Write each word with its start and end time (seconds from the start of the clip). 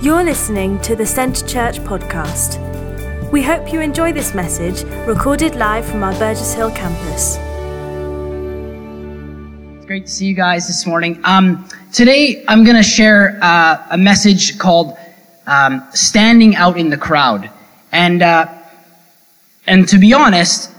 You're 0.00 0.22
listening 0.22 0.80
to 0.82 0.94
the 0.94 1.04
Centre 1.04 1.44
Church 1.44 1.80
podcast. 1.80 2.60
We 3.32 3.42
hope 3.42 3.72
you 3.72 3.80
enjoy 3.80 4.12
this 4.12 4.32
message 4.32 4.84
recorded 5.08 5.56
live 5.56 5.84
from 5.84 6.04
our 6.04 6.12
Burgess 6.12 6.54
Hill 6.54 6.70
campus. 6.70 7.36
It's 9.76 9.86
great 9.86 10.06
to 10.06 10.12
see 10.12 10.26
you 10.26 10.34
guys 10.34 10.68
this 10.68 10.86
morning. 10.86 11.20
Um, 11.24 11.68
today, 11.92 12.44
I'm 12.46 12.62
going 12.62 12.76
to 12.76 12.82
share 12.84 13.40
uh, 13.42 13.88
a 13.90 13.98
message 13.98 14.56
called 14.56 14.96
um, 15.48 15.84
"Standing 15.92 16.54
Out 16.54 16.78
in 16.78 16.90
the 16.90 16.96
Crowd," 16.96 17.50
and 17.90 18.22
uh, 18.22 18.46
and 19.66 19.88
to 19.88 19.98
be 19.98 20.12
honest, 20.12 20.70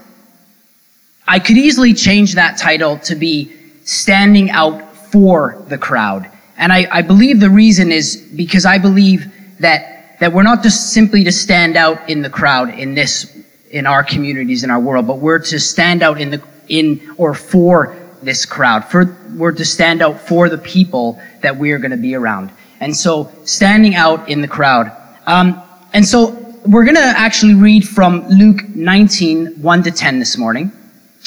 I 1.28 1.40
could 1.40 1.58
easily 1.58 1.94
change 1.94 2.36
that 2.36 2.58
title 2.58 2.98
to 3.00 3.16
be 3.16 3.52
"Standing 3.84 4.50
Out 4.50 4.96
for 4.96 5.62
the 5.68 5.78
Crowd," 5.78 6.32
and 6.60 6.72
I, 6.72 6.88
I 6.92 7.02
believe 7.02 7.40
the 7.40 7.50
reason 7.50 7.92
is 7.92 8.18
because 8.36 8.66
I 8.66 8.78
believe 8.78 9.34
that 9.60 10.20
that 10.20 10.34
we're 10.34 10.44
not 10.44 10.62
just 10.62 10.92
simply 10.92 11.24
to 11.24 11.32
stand 11.32 11.78
out 11.78 12.10
in 12.10 12.22
the 12.22 12.30
crowd 12.30 12.78
in 12.78 12.94
this 12.94 13.36
in 13.72 13.88
our 13.88 14.04
communities 14.04 14.64
in 14.64 14.70
our 14.70 14.80
world 14.80 15.08
but 15.08 15.18
we're 15.20 15.40
to 15.40 15.60
stand 15.60 16.04
out 16.04 16.20
in 16.22 16.30
the 16.30 16.42
in 16.68 17.16
or 17.18 17.34
for 17.34 17.98
this 18.22 18.46
crowd 18.46 18.84
for 18.86 19.18
we're 19.36 19.52
to 19.54 19.66
stand 19.66 20.02
out 20.02 20.20
for 20.20 20.50
the 20.50 20.58
people 20.58 21.22
that 21.42 21.56
we 21.56 21.72
are 21.72 21.78
going 21.78 21.92
to 21.92 21.98
be 21.98 22.16
around. 22.16 22.52
And 22.82 22.96
so 22.96 23.32
standing 23.46 23.96
out 23.96 24.30
in 24.30 24.42
the 24.42 24.48
crowd. 24.48 24.92
Um, 25.26 25.62
and 25.94 26.06
so 26.06 26.32
we're 26.66 26.84
going 26.84 26.96
to 26.96 27.02
actually 27.02 27.56
read 27.56 27.88
from 27.88 28.28
luke 28.28 28.68
19 28.70 29.62
1 29.62 29.84
to 29.84 29.92
10 29.92 30.20
this 30.20 30.38
morning. 30.38 30.72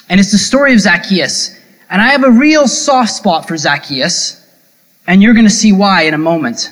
And 0.09 0.21
it's 0.21 0.33
the 0.33 0.39
story 0.39 0.75
of 0.75 0.81
zacchaeus. 0.81 1.59
And 1.91 2.01
i 2.01 2.09
have 2.09 2.25
a 2.25 2.31
real 2.31 2.69
soft 2.69 3.11
spot 3.11 3.49
for 3.49 3.57
zacchaeus 3.57 4.42
and 5.07 5.23
you're 5.23 5.35
going 5.35 5.47
to 5.47 5.51
see 5.51 5.73
why 5.73 6.03
in 6.03 6.15
a 6.15 6.19
moment 6.19 6.71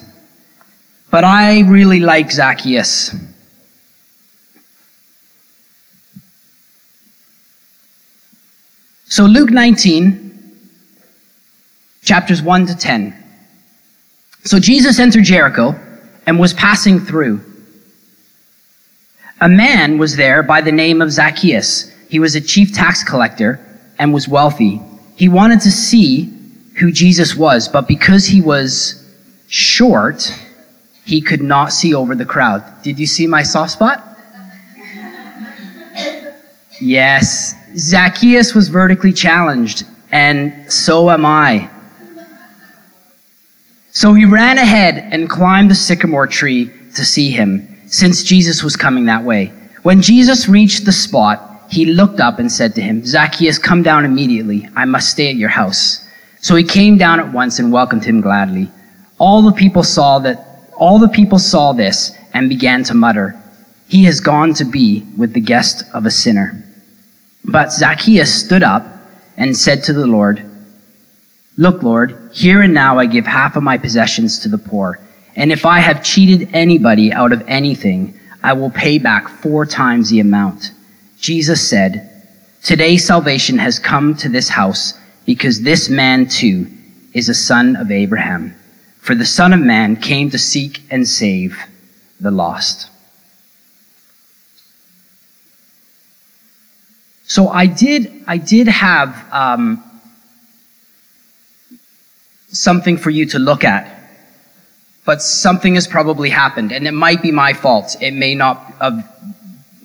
but 1.11 1.25
I 1.25 1.61
really 1.63 2.01
like 2.01 2.31
Zacchaeus. 2.31 3.15
So, 9.07 9.25
Luke 9.25 9.51
19, 9.51 10.57
chapters 12.03 12.41
1 12.41 12.67
to 12.67 12.77
10. 12.77 13.17
So, 14.45 14.61
Jesus 14.61 15.01
entered 15.01 15.25
Jericho 15.25 15.75
and 16.27 16.39
was 16.39 16.55
passing 16.55 17.01
through. 17.01 17.45
A 19.41 19.49
man 19.49 19.99
was 19.99 20.15
there 20.15 20.45
by 20.45 20.61
the 20.61 20.71
name 20.71 21.03
of 21.03 21.11
Zacchaeus. 21.11 21.91
He 22.09 22.21
was 22.21 22.37
a 22.37 22.41
chief 22.41 22.73
tax 22.73 23.03
collector 23.03 23.59
and 23.99 24.15
was 24.15 24.29
wealthy. 24.29 24.81
He 25.17 25.29
wanted 25.29 25.61
to 25.63 25.73
see 25.73 26.33
who 26.81 26.91
Jesus 26.91 27.37
was, 27.37 27.69
but 27.69 27.87
because 27.87 28.27
he 28.27 28.41
was 28.41 29.07
short, 29.49 30.33
he 31.05 31.21
could 31.21 31.43
not 31.43 31.73
see 31.73 31.95
over 31.95 32.15
the 32.15 32.25
crowd. 32.25 32.65
Did 32.83 32.99
you 32.99 33.07
see 33.07 33.27
my 33.27 33.43
soft 33.43 33.73
spot? 33.73 34.07
Yes, 36.81 37.55
Zacchaeus 37.77 38.55
was 38.55 38.69
vertically 38.69 39.13
challenged, 39.13 39.85
and 40.13 40.73
so 40.73 41.11
am 41.11 41.27
I. 41.27 41.69
So 43.93 44.15
he 44.15 44.25
ran 44.25 44.57
ahead 44.57 45.09
and 45.13 45.29
climbed 45.29 45.71
the 45.71 45.75
sycamore 45.75 46.27
tree 46.27 46.71
to 46.95 47.05
see 47.05 47.31
him, 47.31 47.69
since 47.87 48.23
Jesus 48.23 48.63
was 48.63 48.77
coming 48.77 49.05
that 49.07 49.23
way. 49.23 49.53
When 49.83 50.01
Jesus 50.01 50.49
reached 50.49 50.87
the 50.87 50.93
spot, 50.93 51.67
he 51.69 51.85
looked 51.85 52.21
up 52.21 52.39
and 52.39 52.51
said 52.51 52.75
to 52.77 52.81
him, 52.81 53.05
Zacchaeus, 53.05 53.59
come 53.59 53.83
down 53.83 54.05
immediately. 54.05 54.69
I 54.75 54.87
must 54.87 55.11
stay 55.11 55.29
at 55.29 55.37
your 55.37 55.51
house. 55.51 56.07
So 56.41 56.57
he 56.57 56.65
came 56.65 56.97
down 56.97 57.21
at 57.21 57.33
once 57.33 57.59
and 57.59 57.73
welcomed 57.73 58.05
him 58.05 58.21
gladly. 58.21 58.71
All 59.19 59.43
the 59.43 59.53
people 59.53 59.83
saw 59.83 60.19
that 60.21 60.47
all 60.77 60.99
the 60.99 61.09
people 61.09 61.39
saw 61.39 61.73
this 61.73 62.17
and 62.33 62.49
began 62.49 62.83
to 62.85 62.95
mutter, 62.95 63.39
He 63.89 64.05
has 64.05 64.21
gone 64.21 64.55
to 64.55 64.65
be 64.65 65.07
with 65.17 65.35
the 65.35 65.41
guest 65.41 65.85
of 65.93 66.07
a 66.07 66.11
sinner. 66.11 66.65
But 67.45 67.73
Zacchaeus 67.73 68.33
stood 68.33 68.63
up 68.63 68.87
and 69.37 69.57
said 69.57 69.85
to 69.85 69.93
the 69.93 70.07
Lord, 70.07 70.43
Look, 71.57 71.83
Lord, 71.83 72.31
here 72.33 72.63
and 72.63 72.73
now 72.73 72.99
I 72.99 73.07
give 73.07 73.27
half 73.27 73.57
of 73.57 73.63
my 73.63 73.77
possessions 73.77 74.39
to 74.41 74.49
the 74.49 74.57
poor. 74.57 74.99
And 75.37 75.53
if 75.53 75.67
I 75.67 75.81
have 75.81 76.03
cheated 76.03 76.49
anybody 76.55 77.13
out 77.13 77.33
of 77.33 77.43
anything, 77.47 78.19
I 78.43 78.55
will 78.55 78.71
pay 78.71 78.99
back 78.99 79.29
four 79.29 79.67
times 79.67 80.09
the 80.09 80.21
amount. 80.21 80.73
Jesus 81.19 81.69
said, 81.69 82.25
Today 82.63 82.97
salvation 82.97 83.59
has 83.59 83.79
come 83.79 84.15
to 84.17 84.29
this 84.29 84.49
house 84.49 84.95
because 85.31 85.61
this 85.61 85.89
man 85.89 86.27
too 86.27 86.67
is 87.13 87.29
a 87.29 87.35
son 87.35 87.77
of 87.77 87.93
Abraham. 87.93 88.53
For 88.99 89.15
the 89.15 89.25
Son 89.25 89.53
of 89.53 89.61
Man 89.61 89.95
came 89.95 90.29
to 90.31 90.39
seek 90.39 90.83
and 90.91 91.07
save 91.07 91.57
the 92.19 92.33
lost. 92.33 92.91
So 97.29 97.49
I 97.49 97.67
did, 97.67 98.25
I 98.27 98.39
did 98.39 98.67
have 98.67 99.15
um, 99.33 99.81
something 102.49 102.97
for 102.97 103.11
you 103.11 103.27
to 103.27 103.39
look 103.39 103.63
at, 103.63 103.87
but 105.05 105.23
something 105.23 105.77
has 105.77 105.87
probably 105.87 106.29
happened, 106.29 106.73
and 106.73 106.89
it 106.89 106.93
might 107.07 107.23
be 107.23 107.31
my 107.31 107.53
fault. 107.53 107.97
It 108.01 108.15
may 108.15 108.35
not 108.35 108.57
have 108.81 109.09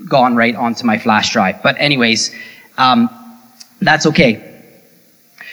gone 0.10 0.36
right 0.36 0.56
onto 0.56 0.88
my 0.88 0.98
flash 0.98 1.34
drive, 1.34 1.62
but 1.62 1.76
anyways, 1.78 2.36
um, 2.80 3.12
that's 3.80 4.08
okay. 4.08 4.55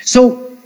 So 0.05 0.57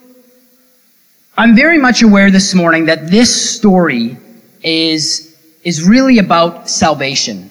I'm 1.36 1.54
very 1.54 1.78
much 1.78 2.02
aware 2.02 2.30
this 2.30 2.54
morning 2.54 2.86
that 2.86 3.10
this 3.10 3.56
story 3.56 4.16
is, 4.62 5.36
is 5.64 5.86
really 5.86 6.18
about 6.18 6.70
salvation. 6.70 7.50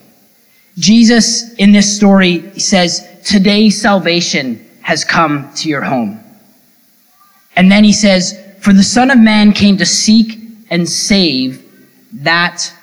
Jesus, 0.78 1.54
in 1.56 1.72
this 1.72 1.96
story, 1.96 2.60
says, 2.60 3.08
Today 3.24 3.70
salvation 3.70 4.68
has 4.82 5.04
come 5.04 5.52
to 5.56 5.70
your 5.70 5.82
home. 5.82 6.20
And 7.56 7.72
then 7.72 7.84
he 7.84 7.94
says, 7.94 8.40
For 8.60 8.74
the 8.74 8.84
Son 8.84 9.12
of 9.12 9.20
Man 9.20 9.54
came 9.54 9.78
to 9.78 9.86
seek 9.86 10.40
and 10.70 10.90
save 10.90 11.64
that 12.24 12.74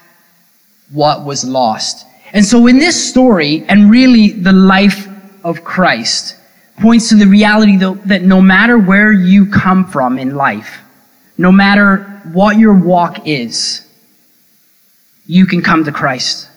what 0.90 1.24
was 1.24 1.44
lost. 1.44 2.06
And 2.32 2.44
so 2.44 2.66
in 2.66 2.78
this 2.78 3.10
story, 3.10 3.64
and 3.68 3.90
really 3.90 4.30
the 4.30 4.52
life 4.52 5.08
of 5.44 5.64
Christ, 5.64 6.36
points 6.82 7.08
to 7.08 7.14
the 7.14 7.26
reality 7.26 7.76
that 7.76 8.22
no 8.22 8.40
matter 8.40 8.76
where 8.76 9.12
you 9.12 9.46
come 9.46 9.86
from 9.86 10.18
in 10.18 10.34
life, 10.34 10.80
no 11.38 11.50
matter 11.50 11.98
what 12.32 12.58
your 12.58 12.74
walk 12.74 13.26
is, 13.26 13.86
you 15.26 15.46
can 15.46 15.62
come 15.62 15.84
to 15.84 15.92
Christ. 15.92 16.48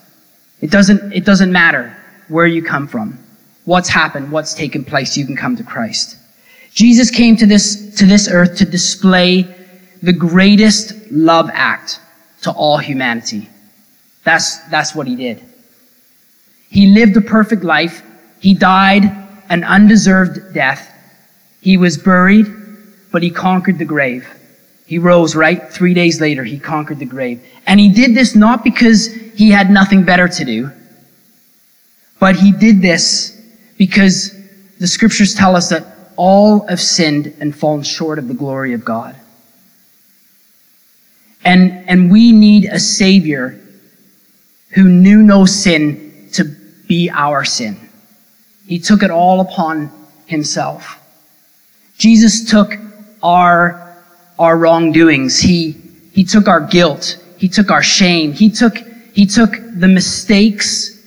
It 0.62 0.72
doesn't, 0.72 1.14
it 1.14 1.25
doesn't 1.25 1.52
matter 1.52 1.96
where 2.28 2.47
you 2.47 2.64
come 2.64 2.88
from, 2.88 3.19
what's 3.66 3.88
happened, 3.88 4.31
what's 4.31 4.53
taken 4.53 4.84
place, 4.84 5.16
you 5.16 5.25
can 5.25 5.35
come 5.35 5.56
to 5.56 5.64
Christ. 5.64 6.18
Jesus 6.74 7.09
came 7.09 7.38
to 7.38 7.46
this, 7.46 7.96
to 7.96 8.06
this 8.06 8.28
earth 8.28 8.58
to 8.58 8.66
display 8.66 9.44
the 10.02 10.12
greatest 10.12 10.94
love 11.12 11.50
act 11.53 12.00
to 12.41 12.52
all 12.52 12.78
humanity. 12.78 13.47
That's, 14.24 14.59
that's 14.69 14.94
what 14.94 15.08
he 15.08 15.16
did. 15.16 15.41
He 16.69 16.88
lived 16.88 17.16
a 17.16 17.22
perfect 17.22 17.64
life. 17.64 18.03
He 18.40 18.53
died 18.53 19.25
an 19.50 19.63
undeserved 19.63 20.53
death. 20.53 20.91
He 21.61 21.78
was 21.78 21.97
buried, 21.97 22.47
but 23.11 23.23
he 23.23 23.29
conquered 23.29 23.78
the 23.78 23.85
grave. 23.85 24.28
He 24.85 25.00
rose, 25.00 25.35
right? 25.35 25.72
Three 25.72 25.94
days 25.94 26.22
later, 26.22 26.44
he 26.44 26.59
conquered 26.59 27.00
the 27.00 27.06
grave. 27.06 27.44
And 27.66 27.79
he 27.79 27.89
did 27.89 28.13
this 28.13 28.35
not 28.35 28.63
because 28.63 29.07
he 29.07 29.50
had 29.50 29.72
nothing 29.72 30.03
better 30.03 30.28
to 30.28 30.45
do, 30.45 30.72
but 32.19 32.35
he 32.35 32.51
did 32.51 32.81
this 32.81 33.41
because 33.78 34.35
the 34.79 34.88
scriptures 34.88 35.34
tell 35.34 35.55
us 35.55 35.69
that 35.69 35.85
all 36.16 36.67
have 36.67 36.79
sinned 36.79 37.34
and 37.39 37.55
fallen 37.55 37.84
short 37.84 38.19
of 38.19 38.28
the 38.28 38.34
glory 38.34 38.73
of 38.73 38.85
God. 38.85 39.16
And, 41.44 41.87
and 41.87 42.11
we 42.11 42.31
need 42.31 42.66
a 42.66 42.79
Savior 42.79 43.59
who 44.70 44.84
knew 44.90 45.22
no 45.22 45.46
sin 45.46 46.29
to 46.34 46.43
be 46.87 47.09
our 47.09 47.46
sin. 47.46 47.84
He 48.67 48.79
took 48.79 49.03
it 49.03 49.12
all 49.12 49.41
upon 49.41 49.91
himself. 50.26 51.00
Jesus 51.97 52.50
took 52.50 52.73
our 53.22 53.85
our 54.38 54.58
wrongdoings. 54.58 55.40
He, 55.40 55.72
he 56.12 56.23
took 56.23 56.47
our 56.47 56.62
guilt. 56.62 57.22
He 57.38 57.47
took 57.47 57.72
our 57.72 57.84
shame. 57.84 58.34
He 58.34 58.50
took, 58.50 58.78
he 59.14 59.26
took 59.26 59.52
the 59.52 59.88
mistakes 59.88 61.02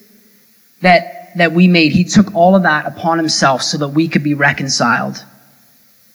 that, 0.80 1.36
that 1.36 1.52
we 1.52 1.68
made. 1.68 1.92
He 1.92 2.04
took 2.04 2.34
all 2.34 2.54
of 2.54 2.62
that 2.62 2.86
upon 2.86 3.18
himself 3.18 3.62
so 3.62 3.78
that 3.78 3.88
we 3.88 4.08
could 4.08 4.22
be 4.22 4.34
reconciled 4.34 5.24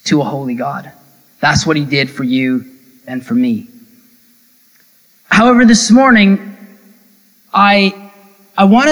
to 0.05 0.21
a 0.21 0.23
holy 0.23 0.55
God. 0.55 0.91
That's 1.39 1.65
what 1.65 1.77
he 1.77 1.85
did 1.85 2.09
for 2.09 2.23
you 2.23 2.65
and 3.05 3.25
for 3.25 3.35
me. 3.35 3.67
However, 5.25 5.65
this 5.65 5.91
morning, 5.91 6.57
I, 7.53 8.11
I 8.57 8.65
want 8.65 8.89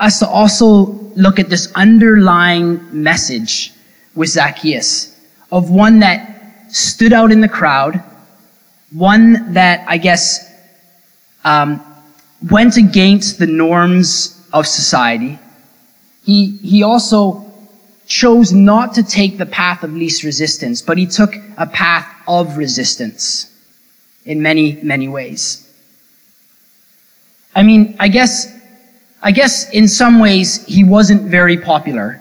us 0.00 0.18
to 0.20 0.28
also 0.28 0.97
look 1.18 1.38
at 1.38 1.50
this 1.50 1.70
underlying 1.74 2.80
message 2.92 3.72
with 4.14 4.28
Zacchaeus 4.28 5.16
of 5.50 5.68
one 5.70 5.98
that 5.98 6.72
stood 6.72 7.12
out 7.12 7.32
in 7.32 7.40
the 7.40 7.48
crowd, 7.48 8.02
one 8.92 9.52
that 9.52 9.84
I 9.88 9.98
guess 9.98 10.48
um, 11.44 11.84
went 12.50 12.76
against 12.76 13.38
the 13.38 13.46
norms 13.46 14.40
of 14.52 14.66
society. 14.66 15.38
He, 16.24 16.56
he 16.58 16.82
also 16.82 17.44
chose 18.06 18.52
not 18.52 18.94
to 18.94 19.02
take 19.02 19.38
the 19.38 19.46
path 19.46 19.82
of 19.82 19.92
least 19.92 20.22
resistance, 20.22 20.80
but 20.80 20.98
he 20.98 21.06
took 21.06 21.34
a 21.56 21.66
path 21.66 22.06
of 22.28 22.56
resistance 22.56 23.52
in 24.24 24.40
many, 24.40 24.78
many 24.82 25.08
ways. 25.08 25.64
I 27.56 27.62
mean, 27.64 27.96
I 27.98 28.08
guess, 28.08 28.54
I 29.20 29.32
guess 29.32 29.70
in 29.70 29.88
some 29.88 30.20
ways 30.20 30.64
he 30.66 30.84
wasn't 30.84 31.22
very 31.22 31.56
popular 31.56 32.20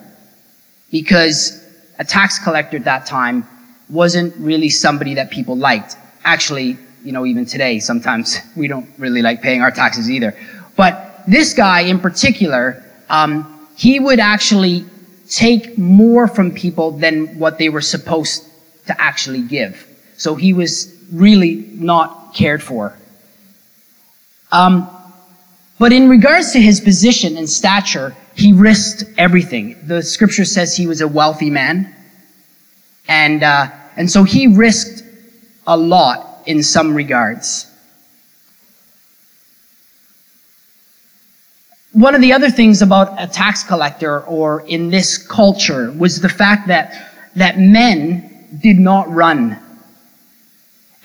because 0.91 1.63
a 1.99 2.03
tax 2.03 2.39
collector 2.39 2.77
at 2.77 2.85
that 2.85 3.05
time 3.05 3.47
wasn't 3.89 4.35
really 4.37 4.69
somebody 4.69 5.13
that 5.15 5.29
people 5.29 5.55
liked. 5.55 5.95
Actually, 6.23 6.77
you 7.03 7.11
know, 7.11 7.25
even 7.25 7.45
today, 7.45 7.79
sometimes 7.79 8.39
we 8.55 8.67
don't 8.67 8.89
really 8.97 9.21
like 9.21 9.41
paying 9.41 9.61
our 9.61 9.71
taxes 9.71 10.09
either. 10.09 10.35
But 10.75 11.23
this 11.27 11.53
guy 11.53 11.81
in 11.81 11.99
particular, 11.99 12.83
um, 13.09 13.67
he 13.75 13.99
would 13.99 14.19
actually 14.19 14.85
take 15.29 15.77
more 15.77 16.27
from 16.27 16.51
people 16.51 16.91
than 16.91 17.37
what 17.37 17.57
they 17.57 17.69
were 17.69 17.81
supposed 17.81 18.45
to 18.87 18.99
actually 18.99 19.41
give. 19.41 19.85
So 20.17 20.35
he 20.35 20.53
was 20.53 20.95
really 21.11 21.55
not 21.73 22.33
cared 22.33 22.63
for. 22.63 22.97
Um, 24.51 24.89
but 25.79 25.93
in 25.93 26.09
regards 26.09 26.51
to 26.53 26.59
his 26.59 26.81
position 26.81 27.37
and 27.37 27.49
stature, 27.49 28.15
he 28.35 28.53
risked 28.53 29.03
everything. 29.17 29.77
The 29.85 30.01
scripture 30.01 30.45
says 30.45 30.75
he 30.75 30.87
was 30.87 31.01
a 31.01 31.07
wealthy 31.07 31.49
man. 31.49 31.93
And, 33.07 33.43
uh, 33.43 33.67
and 33.95 34.09
so 34.09 34.23
he 34.23 34.47
risked 34.47 35.03
a 35.65 35.77
lot 35.77 36.43
in 36.45 36.63
some 36.63 36.93
regards. 36.93 37.71
One 41.93 42.15
of 42.15 42.21
the 42.21 42.33
other 42.33 42.49
things 42.49 42.81
about 42.81 43.19
a 43.21 43.27
tax 43.27 43.63
collector 43.63 44.21
or 44.21 44.61
in 44.61 44.89
this 44.89 45.17
culture 45.17 45.91
was 45.97 46.21
the 46.21 46.29
fact 46.29 46.67
that, 46.67 47.11
that 47.35 47.59
men 47.59 48.47
did 48.61 48.77
not 48.77 49.09
run. 49.09 49.59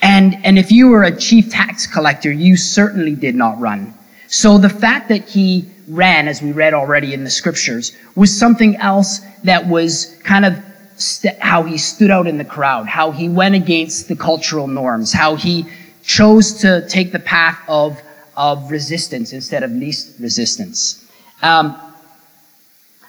And, 0.02 0.36
and 0.44 0.58
if 0.58 0.70
you 0.70 0.88
were 0.88 1.04
a 1.04 1.16
chief 1.16 1.50
tax 1.50 1.86
collector, 1.86 2.30
you 2.30 2.56
certainly 2.56 3.14
did 3.14 3.34
not 3.34 3.58
run. 3.60 3.94
So 4.32 4.56
the 4.56 4.70
fact 4.70 5.10
that 5.10 5.28
he 5.28 5.66
ran, 5.86 6.26
as 6.26 6.40
we 6.40 6.52
read 6.52 6.72
already 6.72 7.12
in 7.12 7.22
the 7.22 7.28
scriptures, 7.28 7.94
was 8.14 8.34
something 8.34 8.76
else 8.76 9.20
that 9.44 9.66
was 9.66 10.16
kind 10.24 10.46
of 10.46 10.58
st- 10.96 11.38
how 11.38 11.64
he 11.64 11.76
stood 11.76 12.10
out 12.10 12.26
in 12.26 12.38
the 12.38 12.44
crowd, 12.44 12.86
how 12.86 13.10
he 13.10 13.28
went 13.28 13.54
against 13.54 14.08
the 14.08 14.16
cultural 14.16 14.66
norms, 14.66 15.12
how 15.12 15.34
he 15.34 15.66
chose 16.02 16.54
to 16.62 16.88
take 16.88 17.12
the 17.12 17.18
path 17.18 17.58
of, 17.68 18.00
of 18.34 18.70
resistance 18.70 19.34
instead 19.34 19.62
of 19.62 19.70
least 19.70 20.18
resistance. 20.18 21.06
Um, 21.42 21.76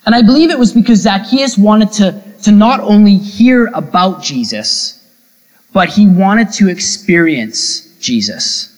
and 0.04 0.14
I 0.14 0.20
believe 0.20 0.50
it 0.50 0.58
was 0.58 0.72
because 0.72 1.00
Zacchaeus 1.00 1.56
wanted 1.56 1.90
to, 1.92 2.22
to 2.42 2.52
not 2.52 2.80
only 2.80 3.16
hear 3.16 3.68
about 3.68 4.22
Jesus, 4.22 5.02
but 5.72 5.88
he 5.88 6.06
wanted 6.06 6.52
to 6.52 6.68
experience 6.68 7.96
Jesus. 7.98 8.73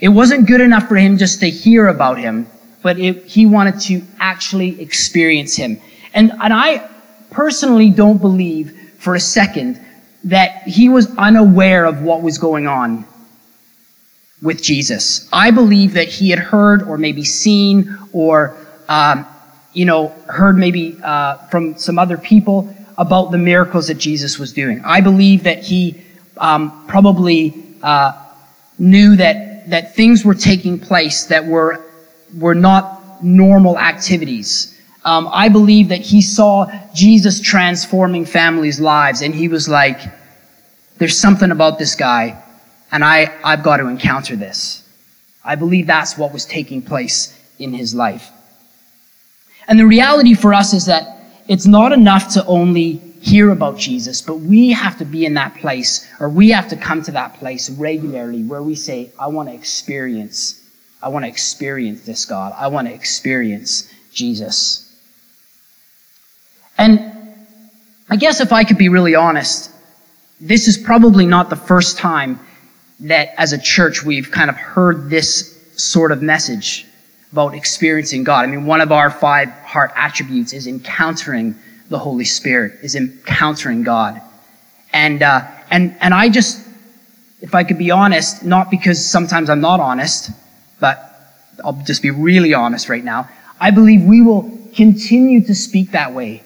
It 0.00 0.08
wasn't 0.08 0.46
good 0.46 0.60
enough 0.60 0.88
for 0.88 0.96
him 0.96 1.18
just 1.18 1.40
to 1.40 1.50
hear 1.50 1.88
about 1.88 2.18
him, 2.18 2.46
but 2.82 2.98
it, 2.98 3.24
he 3.24 3.46
wanted 3.46 3.80
to 3.82 4.02
actually 4.20 4.80
experience 4.80 5.56
him. 5.56 5.80
And, 6.14 6.32
and 6.40 6.52
I 6.52 6.88
personally 7.30 7.90
don't 7.90 8.18
believe 8.18 8.94
for 8.98 9.14
a 9.14 9.20
second 9.20 9.84
that 10.24 10.62
he 10.62 10.88
was 10.88 11.14
unaware 11.16 11.84
of 11.84 12.02
what 12.02 12.22
was 12.22 12.38
going 12.38 12.66
on 12.66 13.04
with 14.40 14.62
Jesus. 14.62 15.28
I 15.32 15.50
believe 15.50 15.94
that 15.94 16.08
he 16.08 16.30
had 16.30 16.38
heard 16.38 16.82
or 16.82 16.96
maybe 16.96 17.24
seen 17.24 17.96
or, 18.12 18.56
um, 18.88 19.26
you 19.72 19.84
know, 19.84 20.08
heard 20.28 20.56
maybe 20.56 20.96
uh, 21.02 21.38
from 21.48 21.76
some 21.76 21.98
other 21.98 22.16
people 22.16 22.72
about 22.98 23.30
the 23.30 23.38
miracles 23.38 23.88
that 23.88 23.94
Jesus 23.94 24.38
was 24.38 24.52
doing. 24.52 24.80
I 24.84 25.00
believe 25.00 25.44
that 25.44 25.62
he 25.62 26.00
um, 26.36 26.86
probably 26.86 27.64
uh, 27.82 28.12
knew 28.78 29.16
that 29.16 29.47
that 29.70 29.94
things 29.94 30.24
were 30.24 30.34
taking 30.34 30.78
place 30.78 31.24
that 31.26 31.46
were 31.46 31.84
were 32.36 32.54
not 32.54 33.22
normal 33.22 33.78
activities. 33.78 34.78
Um, 35.04 35.28
I 35.32 35.48
believe 35.48 35.88
that 35.88 36.00
he 36.00 36.20
saw 36.20 36.70
Jesus 36.94 37.40
transforming 37.40 38.24
families' 38.26 38.80
lives, 38.80 39.22
and 39.22 39.34
he 39.34 39.48
was 39.48 39.68
like, 39.68 40.00
"There's 40.98 41.18
something 41.18 41.50
about 41.50 41.78
this 41.78 41.94
guy, 41.94 42.42
and 42.92 43.04
I 43.04 43.32
I've 43.44 43.62
got 43.62 43.78
to 43.78 43.86
encounter 43.86 44.36
this." 44.36 44.82
I 45.44 45.54
believe 45.54 45.86
that's 45.86 46.18
what 46.18 46.32
was 46.32 46.44
taking 46.44 46.82
place 46.82 47.34
in 47.58 47.72
his 47.72 47.94
life. 47.94 48.30
And 49.66 49.78
the 49.78 49.86
reality 49.86 50.34
for 50.34 50.52
us 50.52 50.74
is 50.74 50.86
that 50.86 51.18
it's 51.48 51.66
not 51.66 51.92
enough 51.92 52.34
to 52.34 52.44
only 52.46 53.00
hear 53.20 53.50
about 53.50 53.76
Jesus, 53.78 54.22
but 54.22 54.36
we 54.36 54.70
have 54.70 54.98
to 54.98 55.04
be 55.04 55.26
in 55.26 55.34
that 55.34 55.54
place, 55.56 56.08
or 56.20 56.28
we 56.28 56.50
have 56.50 56.68
to 56.68 56.76
come 56.76 57.02
to 57.02 57.12
that 57.12 57.34
place 57.34 57.68
regularly 57.70 58.44
where 58.44 58.62
we 58.62 58.74
say, 58.74 59.10
I 59.18 59.26
want 59.28 59.48
to 59.48 59.54
experience, 59.54 60.62
I 61.02 61.08
want 61.08 61.24
to 61.24 61.28
experience 61.28 62.02
this 62.02 62.24
God. 62.24 62.54
I 62.56 62.68
want 62.68 62.88
to 62.88 62.94
experience 62.94 63.92
Jesus. 64.12 64.84
And 66.76 67.12
I 68.08 68.16
guess 68.16 68.40
if 68.40 68.52
I 68.52 68.64
could 68.64 68.78
be 68.78 68.88
really 68.88 69.14
honest, 69.14 69.70
this 70.40 70.68
is 70.68 70.78
probably 70.78 71.26
not 71.26 71.50
the 71.50 71.56
first 71.56 71.98
time 71.98 72.38
that 73.00 73.30
as 73.36 73.52
a 73.52 73.58
church 73.58 74.04
we've 74.04 74.30
kind 74.30 74.48
of 74.48 74.56
heard 74.56 75.10
this 75.10 75.56
sort 75.76 76.12
of 76.12 76.22
message 76.22 76.86
about 77.32 77.54
experiencing 77.54 78.24
God. 78.24 78.44
I 78.44 78.46
mean, 78.46 78.64
one 78.64 78.80
of 78.80 78.92
our 78.92 79.10
five 79.10 79.50
heart 79.50 79.92
attributes 79.94 80.52
is 80.52 80.66
encountering 80.66 81.54
the 81.88 81.98
Holy 81.98 82.24
Spirit, 82.24 82.78
is 82.82 82.94
encountering 82.94 83.82
God. 83.82 84.20
And, 84.92 85.22
uh, 85.22 85.46
and, 85.70 85.96
and 86.00 86.12
I 86.14 86.28
just, 86.28 86.66
if 87.40 87.54
I 87.54 87.64
could 87.64 87.78
be 87.78 87.90
honest, 87.90 88.44
not 88.44 88.70
because 88.70 89.04
sometimes 89.04 89.50
I'm 89.50 89.60
not 89.60 89.80
honest, 89.80 90.30
but 90.80 91.04
I'll 91.64 91.80
just 91.84 92.02
be 92.02 92.10
really 92.10 92.54
honest 92.54 92.88
right 92.88 93.04
now. 93.04 93.28
I 93.60 93.70
believe 93.70 94.04
we 94.04 94.20
will 94.20 94.50
continue 94.74 95.44
to 95.44 95.54
speak 95.54 95.92
that 95.92 96.12
way. 96.12 96.42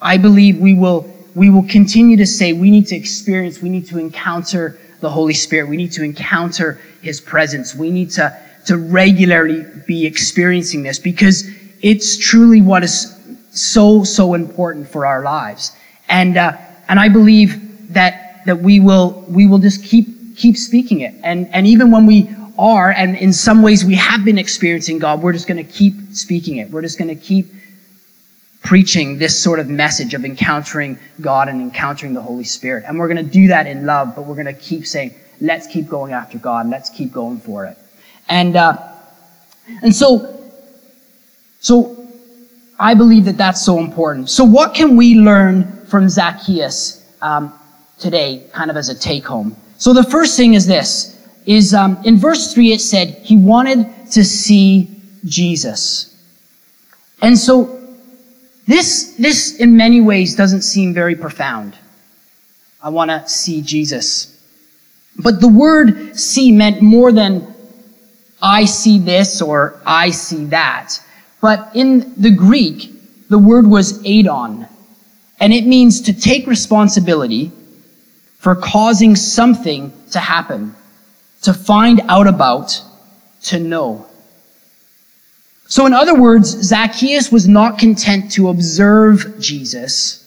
I 0.00 0.16
believe 0.16 0.58
we 0.58 0.74
will, 0.74 1.10
we 1.34 1.50
will 1.50 1.66
continue 1.68 2.16
to 2.18 2.26
say 2.26 2.52
we 2.52 2.70
need 2.70 2.86
to 2.88 2.96
experience, 2.96 3.60
we 3.60 3.68
need 3.68 3.86
to 3.86 3.98
encounter 3.98 4.78
the 5.04 5.10
Holy 5.10 5.34
Spirit. 5.34 5.68
We 5.68 5.76
need 5.76 5.92
to 5.92 6.02
encounter 6.02 6.80
His 7.02 7.20
presence. 7.20 7.74
We 7.74 7.90
need 7.90 8.10
to, 8.12 8.36
to 8.66 8.78
regularly 8.78 9.64
be 9.86 10.06
experiencing 10.06 10.82
this 10.82 10.98
because 10.98 11.48
it's 11.82 12.16
truly 12.16 12.62
what 12.62 12.82
is 12.82 13.13
so, 13.56 14.04
so 14.04 14.34
important 14.34 14.88
for 14.88 15.06
our 15.06 15.22
lives. 15.22 15.72
And, 16.08 16.36
uh, 16.36 16.56
and 16.88 16.98
I 17.00 17.08
believe 17.08 17.92
that, 17.94 18.44
that 18.46 18.60
we 18.60 18.80
will, 18.80 19.24
we 19.28 19.46
will 19.46 19.58
just 19.58 19.84
keep, 19.84 20.36
keep 20.36 20.56
speaking 20.56 21.00
it. 21.00 21.14
And, 21.22 21.48
and 21.54 21.66
even 21.66 21.90
when 21.90 22.06
we 22.06 22.28
are, 22.58 22.90
and 22.90 23.16
in 23.16 23.32
some 23.32 23.62
ways 23.62 23.84
we 23.84 23.94
have 23.94 24.24
been 24.24 24.38
experiencing 24.38 24.98
God, 24.98 25.22
we're 25.22 25.32
just 25.32 25.46
going 25.46 25.64
to 25.64 25.72
keep 25.72 25.94
speaking 26.12 26.58
it. 26.58 26.70
We're 26.70 26.82
just 26.82 26.98
going 26.98 27.08
to 27.08 27.20
keep 27.20 27.46
preaching 28.62 29.18
this 29.18 29.40
sort 29.40 29.58
of 29.60 29.68
message 29.68 30.14
of 30.14 30.24
encountering 30.24 30.98
God 31.20 31.48
and 31.48 31.60
encountering 31.60 32.14
the 32.14 32.22
Holy 32.22 32.44
Spirit. 32.44 32.84
And 32.86 32.98
we're 32.98 33.08
going 33.08 33.24
to 33.24 33.30
do 33.30 33.48
that 33.48 33.66
in 33.66 33.86
love, 33.86 34.16
but 34.16 34.24
we're 34.24 34.34
going 34.34 34.46
to 34.46 34.54
keep 34.54 34.86
saying, 34.86 35.14
let's 35.40 35.66
keep 35.66 35.88
going 35.88 36.12
after 36.12 36.38
God. 36.38 36.68
Let's 36.68 36.90
keep 36.90 37.12
going 37.12 37.38
for 37.38 37.66
it. 37.66 37.76
And, 38.28 38.56
uh, 38.56 38.78
and 39.82 39.94
so, 39.94 40.50
so 41.60 42.03
I 42.78 42.94
believe 42.94 43.24
that 43.26 43.36
that's 43.36 43.64
so 43.64 43.78
important. 43.78 44.30
So 44.30 44.44
what 44.44 44.74
can 44.74 44.96
we 44.96 45.14
learn 45.14 45.86
from 45.86 46.08
Zacchaeus 46.08 47.06
um, 47.22 47.52
today, 47.98 48.46
kind 48.52 48.70
of 48.70 48.76
as 48.76 48.88
a 48.88 48.94
take 48.94 49.24
home? 49.24 49.56
So 49.78 49.92
the 49.92 50.04
first 50.04 50.36
thing 50.36 50.54
is 50.54 50.66
this, 50.66 51.14
is 51.46 51.74
um, 51.74 51.98
in 52.04 52.16
verse 52.16 52.52
3 52.52 52.72
it 52.72 52.80
said 52.80 53.08
he 53.22 53.36
wanted 53.36 53.86
to 54.12 54.24
see 54.24 54.90
Jesus. 55.24 56.10
And 57.22 57.38
so 57.38 57.80
this, 58.66 59.14
this 59.18 59.56
in 59.60 59.76
many 59.76 60.00
ways 60.00 60.34
doesn't 60.34 60.62
seem 60.62 60.94
very 60.94 61.14
profound. 61.14 61.76
I 62.82 62.88
want 62.88 63.10
to 63.10 63.26
see 63.28 63.62
Jesus. 63.62 64.30
But 65.16 65.40
the 65.40 65.48
word 65.48 66.18
see 66.18 66.50
meant 66.50 66.82
more 66.82 67.12
than 67.12 67.54
I 68.42 68.64
see 68.64 68.98
this 68.98 69.40
or 69.40 69.80
I 69.86 70.10
see 70.10 70.46
that. 70.46 70.98
But 71.44 71.72
in 71.76 72.14
the 72.16 72.30
Greek, 72.30 72.90
the 73.28 73.38
word 73.38 73.66
was 73.66 74.02
eidon. 74.06 74.66
And 75.38 75.52
it 75.52 75.66
means 75.66 76.00
to 76.00 76.18
take 76.18 76.46
responsibility 76.46 77.52
for 78.38 78.54
causing 78.54 79.14
something 79.14 79.92
to 80.12 80.20
happen, 80.20 80.74
to 81.42 81.52
find 81.52 82.00
out 82.08 82.26
about, 82.26 82.80
to 83.42 83.58
know. 83.58 84.06
So, 85.66 85.84
in 85.84 85.92
other 85.92 86.18
words, 86.18 86.48
Zacchaeus 86.48 87.30
was 87.30 87.46
not 87.46 87.78
content 87.78 88.32
to 88.32 88.48
observe 88.48 89.38
Jesus. 89.38 90.26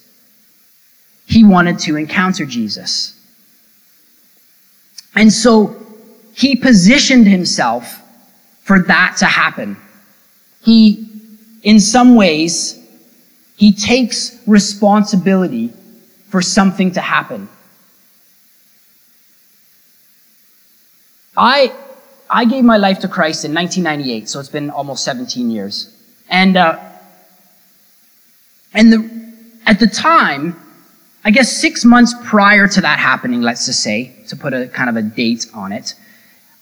He 1.25 1.43
wanted 1.43 1.79
to 1.79 1.95
encounter 1.95 2.45
Jesus. 2.45 3.19
And 5.15 5.33
so, 5.33 5.75
he 6.35 6.55
positioned 6.55 7.25
himself 7.25 8.03
for 8.61 8.83
that 8.83 9.15
to 9.17 9.25
happen. 9.25 9.77
He, 10.67 11.06
in 11.67 11.81
some 11.81 12.15
ways, 12.15 12.79
he 13.57 13.73
takes 13.73 14.41
responsibility 14.47 15.73
for 16.29 16.41
something 16.41 16.93
to 16.93 17.01
happen. 17.01 17.49
I, 21.35 21.75
I 22.29 22.45
gave 22.45 22.63
my 22.63 22.77
life 22.77 22.99
to 22.99 23.09
Christ 23.09 23.43
in 23.43 23.53
1998, 23.53 24.29
so 24.29 24.39
it's 24.39 24.47
been 24.47 24.69
almost 24.69 25.03
17 25.03 25.49
years. 25.51 25.93
And, 26.29 26.55
uh, 26.55 26.79
and 28.73 28.93
the, 28.93 29.33
at 29.65 29.77
the 29.81 29.87
time, 29.87 30.55
I 31.25 31.31
guess 31.31 31.51
six 31.51 31.83
months 31.83 32.15
prior 32.23 32.69
to 32.69 32.79
that 32.79 32.97
happening, 32.97 33.41
let's 33.41 33.65
just 33.65 33.83
say, 33.83 34.15
to 34.29 34.37
put 34.37 34.53
a 34.53 34.69
kind 34.69 34.89
of 34.89 34.95
a 34.95 35.01
date 35.01 35.47
on 35.53 35.73
it, 35.73 35.95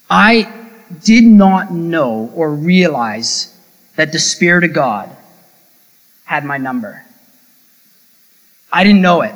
I 0.10 0.52
did 1.04 1.26
not 1.26 1.72
know 1.72 2.32
or 2.34 2.50
realize 2.50 3.55
that 3.96 4.12
the 4.12 4.20
Spirit 4.20 4.64
of 4.64 4.74
God 4.74 5.10
had 6.26 6.44
my 6.44 6.58
number. 6.58 7.06
I 8.72 8.84
didn't 8.84 9.02
know 9.02 9.22
it. 9.22 9.36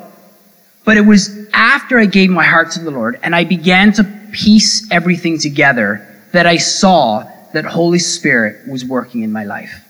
But 0.86 0.98
it 0.98 1.02
was 1.02 1.48
after 1.54 2.00
I 2.00 2.06
gave 2.06 2.30
my 2.30 2.44
heart 2.44 2.72
to 2.72 2.80
the 2.80 2.92
Lord 2.92 3.20
and 3.22 3.36
I 3.36 3.44
began 3.44 3.94
to 3.94 4.04
piece 4.32 4.90
everything 4.92 5.38
together 5.38 6.06
that 6.34 6.46
I 6.46 6.58
saw 6.58 7.30
that 7.54 7.66
Holy 7.66 8.00
Spirit 8.00 8.68
was 8.68 8.86
working 8.86 9.24
in 9.24 9.32
my 9.32 9.44
life. 9.44 9.86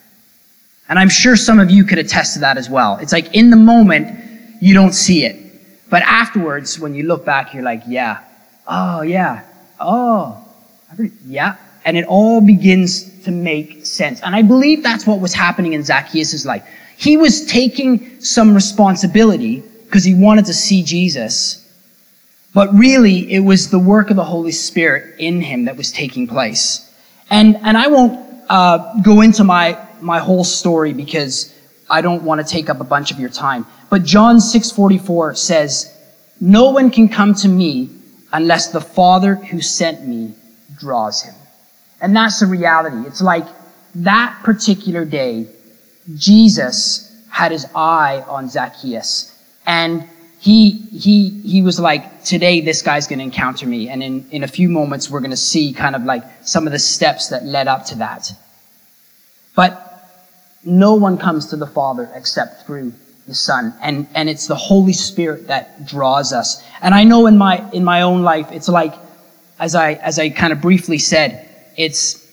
And 0.88 0.98
I'm 0.98 1.10
sure 1.10 1.36
some 1.36 1.60
of 1.60 1.70
you 1.70 1.84
could 1.84 2.00
attest 2.00 2.34
to 2.34 2.40
that 2.40 2.58
as 2.58 2.70
well. 2.70 2.98
It's 2.98 3.14
like 3.14 3.34
in 3.36 3.50
the 3.50 3.56
moment, 3.56 4.20
you 4.62 4.74
don't 4.74 4.94
see 4.94 5.26
it. 5.26 5.38
But 5.90 6.04
afterwards, 6.04 6.80
when 6.80 6.94
you 6.94 7.04
look 7.04 7.26
back, 7.26 7.54
you're 7.54 7.64
like, 7.64 7.84
yeah, 7.88 8.24
oh, 8.68 9.02
yeah, 9.02 9.44
oh, 9.80 10.44
yeah. 11.26 11.58
And 11.86 11.98
it 11.98 12.06
all 12.06 12.42
begins 12.42 13.09
to 13.24 13.32
make 13.32 13.86
sense. 13.86 14.22
And 14.22 14.36
I 14.36 14.42
believe 14.42 14.84
that's 14.84 15.06
what 15.06 15.20
was 15.20 15.34
happening 15.34 15.74
in 15.74 15.84
Zacchaeus' 15.84 16.46
life. 16.46 16.68
He 16.98 17.18
was 17.18 17.46
taking 17.46 18.20
some 18.22 18.54
responsibility 18.54 19.64
because 19.86 20.04
he 20.04 20.14
wanted 20.14 20.46
to 20.46 20.54
see 20.54 20.84
Jesus. 20.84 21.66
But 22.54 22.74
really, 22.74 23.32
it 23.32 23.40
was 23.40 23.70
the 23.70 23.80
work 23.80 24.10
of 24.10 24.16
the 24.16 24.24
Holy 24.24 24.52
Spirit 24.52 25.20
in 25.20 25.42
him 25.42 25.66
that 25.66 25.78
was 25.78 25.92
taking 25.92 26.28
place. 26.28 26.86
And, 27.30 27.58
and 27.58 27.78
I 27.78 27.88
won't 27.88 28.28
uh, 28.50 29.02
go 29.02 29.22
into 29.22 29.44
my, 29.44 29.78
my 30.02 30.20
whole 30.20 30.44
story 30.44 30.94
because 30.94 31.56
I 31.90 32.02
don't 32.02 32.24
want 32.24 32.46
to 32.46 32.48
take 32.48 32.70
up 32.70 32.80
a 32.82 32.84
bunch 32.84 33.12
of 33.12 33.20
your 33.20 33.30
time. 33.30 33.66
But 33.90 34.04
John 34.04 34.38
6:44 34.38 35.36
says, 35.36 35.92
"No 36.40 36.70
one 36.72 36.92
can 36.92 37.10
come 37.10 37.34
to 37.36 37.48
me 37.48 37.90
unless 38.32 38.68
the 38.68 38.82
Father 38.82 39.36
who 39.36 39.62
sent 39.62 40.08
me 40.08 40.34
draws 40.78 41.24
him." 41.24 41.34
And 42.02 42.16
that's 42.16 42.40
the 42.40 42.46
reality. 42.46 43.08
It's 43.08 43.22
like 43.22 43.46
that 43.96 44.40
particular 44.44 45.06
day, 45.06 45.48
Jesus 46.16 47.06
had 47.30 47.52
his 47.52 47.66
eye 47.76 48.24
on 48.28 48.50
Zacchaeus. 48.50 49.36
And 49.66 50.08
he, 50.40 50.72
he, 50.72 51.30
he 51.42 51.62
was 51.62 51.80
like, 51.80 52.24
today 52.24 52.62
this 52.62 52.82
guy's 52.82 53.08
going 53.08 53.20
to 53.20 53.26
encounter 53.26 53.68
me. 53.68 53.90
And 53.90 54.02
in, 54.02 54.28
in 54.32 54.44
a 54.44 54.48
few 54.48 54.70
moments, 54.70 55.10
we're 55.10 55.20
going 55.20 55.32
to 55.32 55.38
see 55.38 55.74
kind 55.74 55.96
of 55.96 56.04
like 56.04 56.24
some 56.42 56.66
of 56.66 56.72
the 56.72 56.80
steps 56.80 57.28
that 57.30 57.44
led 57.44 57.68
up 57.68 57.86
to 57.88 57.96
that. 57.96 58.32
But 59.56 59.86
no 60.64 60.96
one 60.96 61.18
comes 61.18 61.48
to 61.48 61.58
the 61.58 61.68
Father 61.68 62.10
except 62.16 62.66
through 62.66 62.94
the 63.28 63.36
Son. 63.36 63.74
And, 63.82 64.08
and 64.16 64.30
it's 64.30 64.48
the 64.48 64.56
Holy 64.56 64.94
Spirit 64.94 65.48
that 65.48 65.86
draws 65.86 66.32
us. 66.32 66.64
And 66.82 66.96
I 66.96 67.04
know 67.04 67.28
in 67.28 67.38
my, 67.38 67.70
in 67.72 67.84
my 67.84 68.02
own 68.02 68.24
life, 68.24 68.52
it's 68.52 68.70
like, 68.70 68.94
as 69.60 69.76
I, 69.76 69.94
as 69.96 70.18
I 70.20 70.30
kind 70.30 70.54
of 70.54 70.62
briefly 70.62 71.00
said, 71.00 71.49
it's 71.80 72.28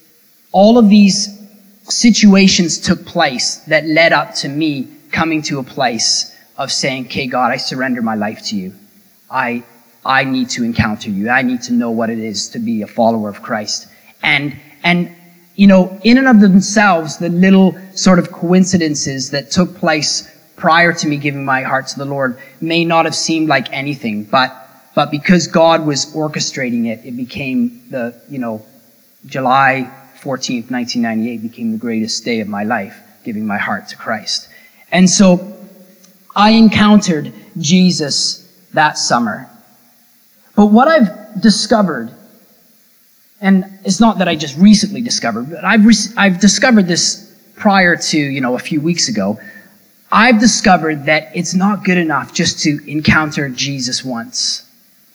all 0.51 0.77
of 0.77 0.89
these 0.89 1.39
situations 1.83 2.77
took 2.79 3.05
place 3.05 3.55
that 3.67 3.85
led 3.85 4.11
up 4.11 4.35
to 4.35 4.49
me 4.49 4.89
coming 5.11 5.41
to 5.41 5.59
a 5.59 5.63
place 5.63 6.35
of 6.57 6.69
saying, 6.69 7.05
okay, 7.05 7.27
God, 7.27 7.51
I 7.51 7.55
surrender 7.55 8.01
my 8.01 8.15
life 8.15 8.43
to 8.47 8.57
you. 8.57 8.73
I, 9.31 9.63
I 10.03 10.25
need 10.25 10.49
to 10.49 10.65
encounter 10.65 11.09
you. 11.09 11.29
I 11.29 11.43
need 11.43 11.61
to 11.63 11.73
know 11.73 11.91
what 11.91 12.09
it 12.09 12.19
is 12.19 12.49
to 12.49 12.59
be 12.59 12.81
a 12.81 12.87
follower 12.87 13.29
of 13.29 13.41
Christ. 13.41 13.87
And, 14.21 14.53
and, 14.83 15.15
you 15.55 15.67
know, 15.67 15.97
in 16.03 16.17
and 16.17 16.27
of 16.27 16.41
themselves, 16.41 17.17
the 17.17 17.29
little 17.29 17.73
sort 17.95 18.19
of 18.19 18.33
coincidences 18.33 19.31
that 19.31 19.49
took 19.49 19.77
place 19.77 20.29
prior 20.57 20.91
to 20.91 21.07
me 21.07 21.15
giving 21.15 21.45
my 21.45 21.61
heart 21.61 21.87
to 21.87 21.99
the 21.99 22.05
Lord 22.05 22.37
may 22.59 22.83
not 22.83 23.05
have 23.05 23.15
seemed 23.15 23.47
like 23.47 23.71
anything, 23.71 24.25
but, 24.25 24.53
but 24.93 25.09
because 25.09 25.47
God 25.47 25.85
was 25.85 26.07
orchestrating 26.07 26.87
it, 26.87 27.05
it 27.05 27.15
became 27.15 27.81
the, 27.89 28.19
you 28.27 28.39
know, 28.39 28.65
July 29.27 29.91
14th, 30.21 30.71
1998 30.71 31.41
became 31.41 31.71
the 31.71 31.77
greatest 31.77 32.25
day 32.25 32.39
of 32.39 32.47
my 32.47 32.63
life, 32.63 32.97
giving 33.23 33.45
my 33.45 33.57
heart 33.57 33.87
to 33.89 33.95
Christ. 33.95 34.49
And 34.91 35.09
so 35.09 35.55
I 36.35 36.51
encountered 36.51 37.33
Jesus 37.57 38.47
that 38.73 38.97
summer. 38.97 39.49
But 40.55 40.67
what 40.67 40.87
I've 40.87 41.41
discovered, 41.41 42.11
and 43.41 43.65
it's 43.83 43.99
not 43.99 44.17
that 44.19 44.27
I 44.27 44.35
just 44.35 44.57
recently 44.57 45.01
discovered, 45.01 45.51
but 45.51 45.63
I've, 45.63 45.85
re- 45.85 46.13
I've 46.15 46.39
discovered 46.39 46.87
this 46.87 47.35
prior 47.55 47.95
to, 47.95 48.17
you 48.17 48.39
know, 48.41 48.55
a 48.55 48.59
few 48.59 48.79
weeks 48.79 49.09
ago. 49.09 49.39
I've 50.11 50.39
discovered 50.39 51.05
that 51.05 51.35
it's 51.35 51.53
not 51.53 51.83
good 51.83 51.97
enough 51.97 52.33
just 52.33 52.59
to 52.63 52.79
encounter 52.89 53.49
Jesus 53.49 54.05
once. 54.05 54.63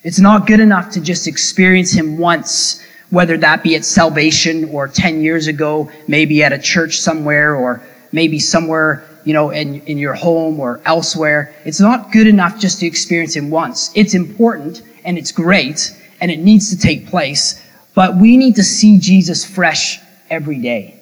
It's 0.03 0.19
not 0.19 0.47
good 0.47 0.61
enough 0.61 0.91
to 0.91 1.01
just 1.01 1.27
experience 1.27 1.93
him 1.93 2.19
once, 2.19 2.83
whether 3.13 3.37
that 3.37 3.63
be 3.63 3.77
at 3.77 3.85
salvation 3.85 4.65
or 4.71 4.89
10 4.89 5.21
years 5.21 5.47
ago, 5.47 5.93
maybe 6.09 6.43
at 6.43 6.51
a 6.51 6.59
church 6.59 6.99
somewhere 6.99 7.55
or 7.55 7.83
maybe 8.11 8.39
somewhere, 8.39 9.07
you 9.25 9.35
know, 9.35 9.51
in, 9.51 9.83
in 9.83 9.99
your 9.99 10.15
home 10.15 10.59
or 10.59 10.81
elsewhere. 10.87 11.55
It's 11.67 11.79
not 11.79 12.11
good 12.11 12.27
enough 12.27 12.59
just 12.59 12.81
to 12.81 12.87
experience 12.87 13.37
him 13.37 13.51
once. 13.51 13.91
It's 13.95 14.15
important 14.15 14.81
and 15.05 15.19
it's 15.19 15.31
great 15.31 15.95
and 16.23 16.31
it 16.31 16.39
needs 16.39 16.71
to 16.71 16.79
take 16.79 17.07
place, 17.07 17.63
but 17.95 18.17
we 18.17 18.39
need 18.39 18.57
to 18.57 18.65
see 18.65 18.99
Jesus 18.99 19.45
fresh 19.45 20.01
every 20.31 20.59
day. 20.59 20.99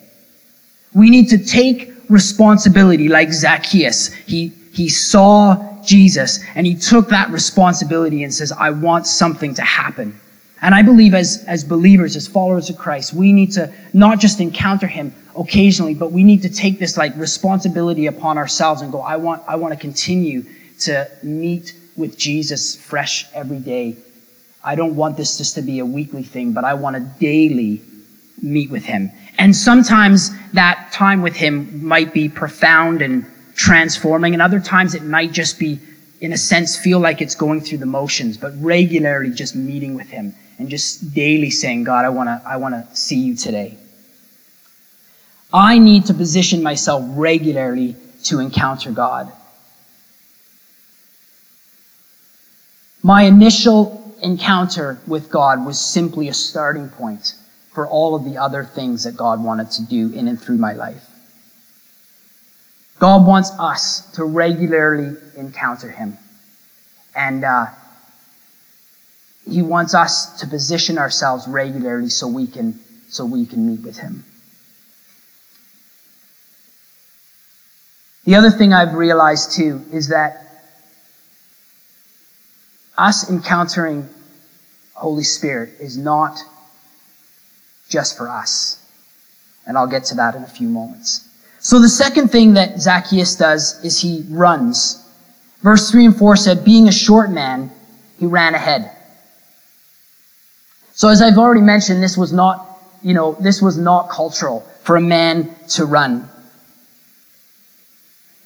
We 0.93 1.11
need 1.11 1.29
to 1.29 1.39
take 1.39 1.93
responsibility 2.09 3.09
like 3.09 3.33
Zacchaeus. 3.33 4.13
He, 4.27 4.49
he 4.73 4.89
saw 4.89 5.81
Jesus 5.85 6.41
and 6.57 6.67
he 6.67 6.75
took 6.75 7.09
that 7.11 7.31
responsibility 7.31 8.25
and 8.25 8.35
says, 8.35 8.51
I 8.51 8.71
want 8.71 9.07
something 9.07 9.55
to 9.55 9.63
happen. 9.63 10.19
And 10.63 10.75
I 10.75 10.83
believe 10.83 11.15
as, 11.15 11.45
as 11.47 11.65
believers, 11.65 12.17
as 12.17 12.29
followers 12.29 12.69
of 12.69 12.77
Christ, 12.77 13.15
we 13.15 13.33
need 13.33 13.53
to 13.53 13.73
not 13.95 14.21
just 14.21 14.41
encounter 14.41 14.87
him 14.87 15.15
occasionally, 15.37 15.95
but 15.95 16.13
we 16.13 16.23
need 16.23 16.43
to 16.43 16.51
take 16.51 16.79
this 16.79 16.99
like 16.99 17.17
responsibility 17.17 18.07
upon 18.07 18.37
ourselves 18.37 18.83
and 18.83 18.93
go, 18.93 19.01
I 19.01 19.17
want, 19.17 19.43
I 19.49 19.57
want 19.57 19.73
to 19.73 19.81
continue 19.81 20.45
to 20.81 21.11
meet 21.23 21.75
with 21.97 22.19
Jesus 22.19 22.77
fresh 22.77 23.27
every 23.33 23.59
day. 23.59 23.97
I 24.63 24.75
don't 24.75 24.97
want 24.97 25.17
this 25.17 25.39
just 25.39 25.55
to 25.55 25.63
be 25.63 25.79
a 25.79 25.87
weekly 25.87 26.23
thing, 26.23 26.53
but 26.53 26.65
I 26.65 26.75
want 26.75 26.97
to 26.97 27.01
daily 27.19 27.81
meet 28.43 28.71
with 28.71 28.85
him. 28.85 29.11
And 29.39 29.57
sometimes 29.57 30.31
that 30.53 30.91
time 30.93 31.23
with 31.23 31.35
him 31.35 31.83
might 31.85 32.13
be 32.13 32.29
profound 32.29 33.01
and 33.01 33.25
transforming, 33.55 34.35
and 34.35 34.43
other 34.43 34.61
times 34.61 34.95
it 34.95 35.03
might 35.03 35.33
just 35.33 35.59
be, 35.59 35.79
in 36.21 36.33
a 36.35 36.37
sense, 36.37 36.77
feel 36.77 36.99
like 36.99 37.23
it's 37.23 37.35
going 37.35 37.63
through 37.63 37.79
the 37.79 37.87
motions, 37.87 38.37
but 38.37 38.53
regularly 38.61 39.31
just 39.31 39.57
meeting 39.57 39.95
with 39.95 40.09
him 40.09 40.35
and 40.61 40.69
just 40.69 41.15
daily 41.15 41.49
saying, 41.49 41.85
God, 41.85 42.05
I 42.05 42.11
want 42.11 42.29
to, 42.29 42.43
I 42.47 42.59
want 42.59 42.75
to 42.75 42.87
see 42.95 43.17
you 43.17 43.35
today. 43.35 43.79
I 45.55 45.79
need 45.79 46.07
to 46.07 46.15
position 46.15 46.63
myself 46.63 47.03
regularly 47.09 47.97
to 48.25 48.41
encounter 48.41 48.93
God. 48.93 49.33
My 53.03 53.23
initial 53.23 54.15
encounter 54.23 54.99
with 55.07 55.31
God 55.31 55.65
was 55.65 55.81
simply 55.81 56.29
a 56.29 56.35
starting 56.35 56.91
point 56.91 57.35
for 57.73 57.87
all 57.89 58.15
of 58.15 58.25
the 58.25 58.37
other 58.37 58.63
things 58.63 59.05
that 59.05 59.17
God 59.17 59.43
wanted 59.43 59.71
to 59.73 59.83
do 59.87 60.13
in 60.13 60.29
and 60.29 60.39
through 60.39 60.59
my 60.59 60.75
life. 60.75 61.09
God 62.99 63.27
wants 63.27 63.51
us 63.59 64.03
to 64.13 64.25
regularly 64.25 65.17
encounter 65.37 65.91
Him. 65.91 66.19
And 67.17 67.45
uh, 67.45 67.69
He 69.49 69.63
wants 69.63 69.95
us 69.95 70.39
to 70.41 70.47
position 70.47 70.99
ourselves 70.99 71.47
regularly 71.49 72.09
so 72.09 72.29
we 72.29 72.47
can, 72.47 72.79
so 73.09 73.25
we 73.25 73.47
can 73.47 73.67
meet 73.67 73.81
with 73.81 73.99
Him. 73.99 74.25
The 78.25 78.37
other 78.37 78.51
thing 78.51 78.73
I've 78.73 78.95
realized 78.95 79.53
too 79.53 79.83
is 79.93 80.09
that 80.09 80.47
us 82.97 83.31
encountering 83.31 84.09
Holy 84.93 85.25
Spirit 85.25 85.71
is 85.81 85.97
not 85.97 86.39
just 87.89 88.17
for 88.17 88.29
us. 88.29 88.77
And 89.67 89.77
I'll 89.77 89.87
get 89.87 90.05
to 90.07 90.15
that 90.17 90.35
in 90.35 90.43
a 90.43 90.49
few 90.49 90.69
moments. 90.69 91.29
So 91.61 91.79
the 91.79 91.89
second 91.89 92.29
thing 92.29 92.55
that 92.55 92.81
Zacchaeus 92.81 93.37
does 93.37 93.83
is 93.85 94.01
he 94.01 94.25
runs. 94.29 95.07
Verse 95.63 95.91
3 95.91 96.07
and 96.07 96.17
4 96.17 96.37
said, 96.37 96.65
being 96.65 96.89
a 96.89 96.93
short 96.93 97.31
man, 97.31 97.71
he 98.19 98.27
ran 98.27 98.55
ahead. 98.55 98.91
So 101.01 101.09
as 101.09 101.23
I've 101.23 101.39
already 101.39 101.63
mentioned, 101.63 102.03
this 102.03 102.19
was 102.19 102.31
not, 102.31 102.79
you 103.03 103.15
know, 103.15 103.35
this 103.41 103.63
was 103.63 103.79
not 103.79 104.11
cultural 104.11 104.61
for 104.83 104.97
a 104.97 105.01
man 105.01 105.49
to 105.69 105.87
run. 105.87 106.29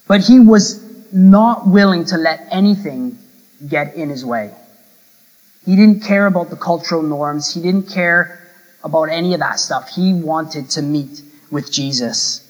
But 0.07 0.21
he 0.21 0.39
was 0.39 0.81
not 1.13 1.67
willing 1.67 2.05
to 2.05 2.17
let 2.17 2.47
anything 2.53 3.19
get 3.69 3.97
in 3.97 4.09
his 4.09 4.25
way. 4.25 4.55
He 5.67 5.75
didn't 5.75 6.05
care 6.05 6.29
about 6.29 6.49
the 6.49 6.55
cultural 6.55 7.03
norms. 7.03 7.53
He 7.53 7.61
didn't 7.61 7.89
care 7.89 8.41
about 8.85 9.09
any 9.09 9.35
of 9.35 9.41
that 9.41 9.59
stuff. 9.59 9.89
He 9.89 10.15
wanted 10.15 10.71
to 10.71 10.83
meet 10.83 11.23
with 11.51 11.73
Jesus. 11.73 12.41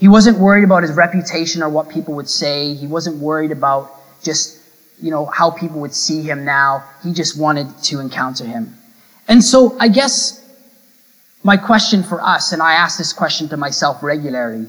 He 0.00 0.08
wasn't 0.08 0.36
worried 0.40 0.64
about 0.64 0.82
his 0.82 0.90
reputation 0.90 1.62
or 1.62 1.68
what 1.68 1.90
people 1.90 2.14
would 2.14 2.28
say. 2.28 2.74
He 2.74 2.88
wasn't 2.88 3.18
worried 3.18 3.52
about 3.52 3.94
just, 4.24 4.57
you 5.00 5.10
know, 5.10 5.26
how 5.26 5.50
people 5.50 5.80
would 5.80 5.94
see 5.94 6.22
him 6.22 6.44
now. 6.44 6.84
He 7.02 7.12
just 7.12 7.38
wanted 7.38 7.66
to 7.84 8.00
encounter 8.00 8.44
him. 8.44 8.74
And 9.28 9.42
so 9.42 9.76
I 9.78 9.88
guess 9.88 10.44
my 11.42 11.56
question 11.56 12.02
for 12.02 12.20
us, 12.20 12.52
and 12.52 12.62
I 12.62 12.74
ask 12.74 12.98
this 12.98 13.12
question 13.12 13.48
to 13.50 13.56
myself 13.56 14.02
regularly, 14.02 14.66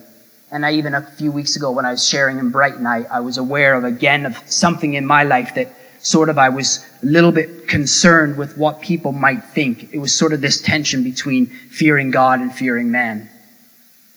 and 0.51 0.65
I 0.65 0.73
even 0.73 0.95
a 0.95 1.01
few 1.01 1.31
weeks 1.31 1.55
ago 1.55 1.71
when 1.71 1.85
I 1.85 1.91
was 1.91 2.07
sharing 2.07 2.39
in 2.39 2.49
Brighton, 2.49 2.85
I, 2.85 3.03
I 3.05 3.19
was 3.19 3.37
aware 3.37 3.75
of 3.75 3.83
again 3.83 4.25
of 4.25 4.37
something 4.49 4.93
in 4.93 5.05
my 5.05 5.23
life 5.23 5.55
that 5.55 5.73
sort 6.01 6.29
of 6.29 6.37
I 6.37 6.49
was 6.49 6.85
a 7.03 7.05
little 7.05 7.31
bit 7.31 7.67
concerned 7.67 8.37
with 8.37 8.57
what 8.57 8.81
people 8.81 9.11
might 9.11 9.43
think. 9.43 9.93
It 9.93 9.99
was 9.99 10.15
sort 10.15 10.33
of 10.33 10.41
this 10.41 10.61
tension 10.61 11.03
between 11.03 11.45
fearing 11.45 12.11
God 12.11 12.39
and 12.39 12.53
fearing 12.53 12.89
man. 12.91 13.29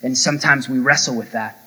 And 0.03 0.17
sometimes 0.17 0.69
we 0.69 0.79
wrestle 0.79 1.17
with 1.17 1.33
that. 1.33 1.59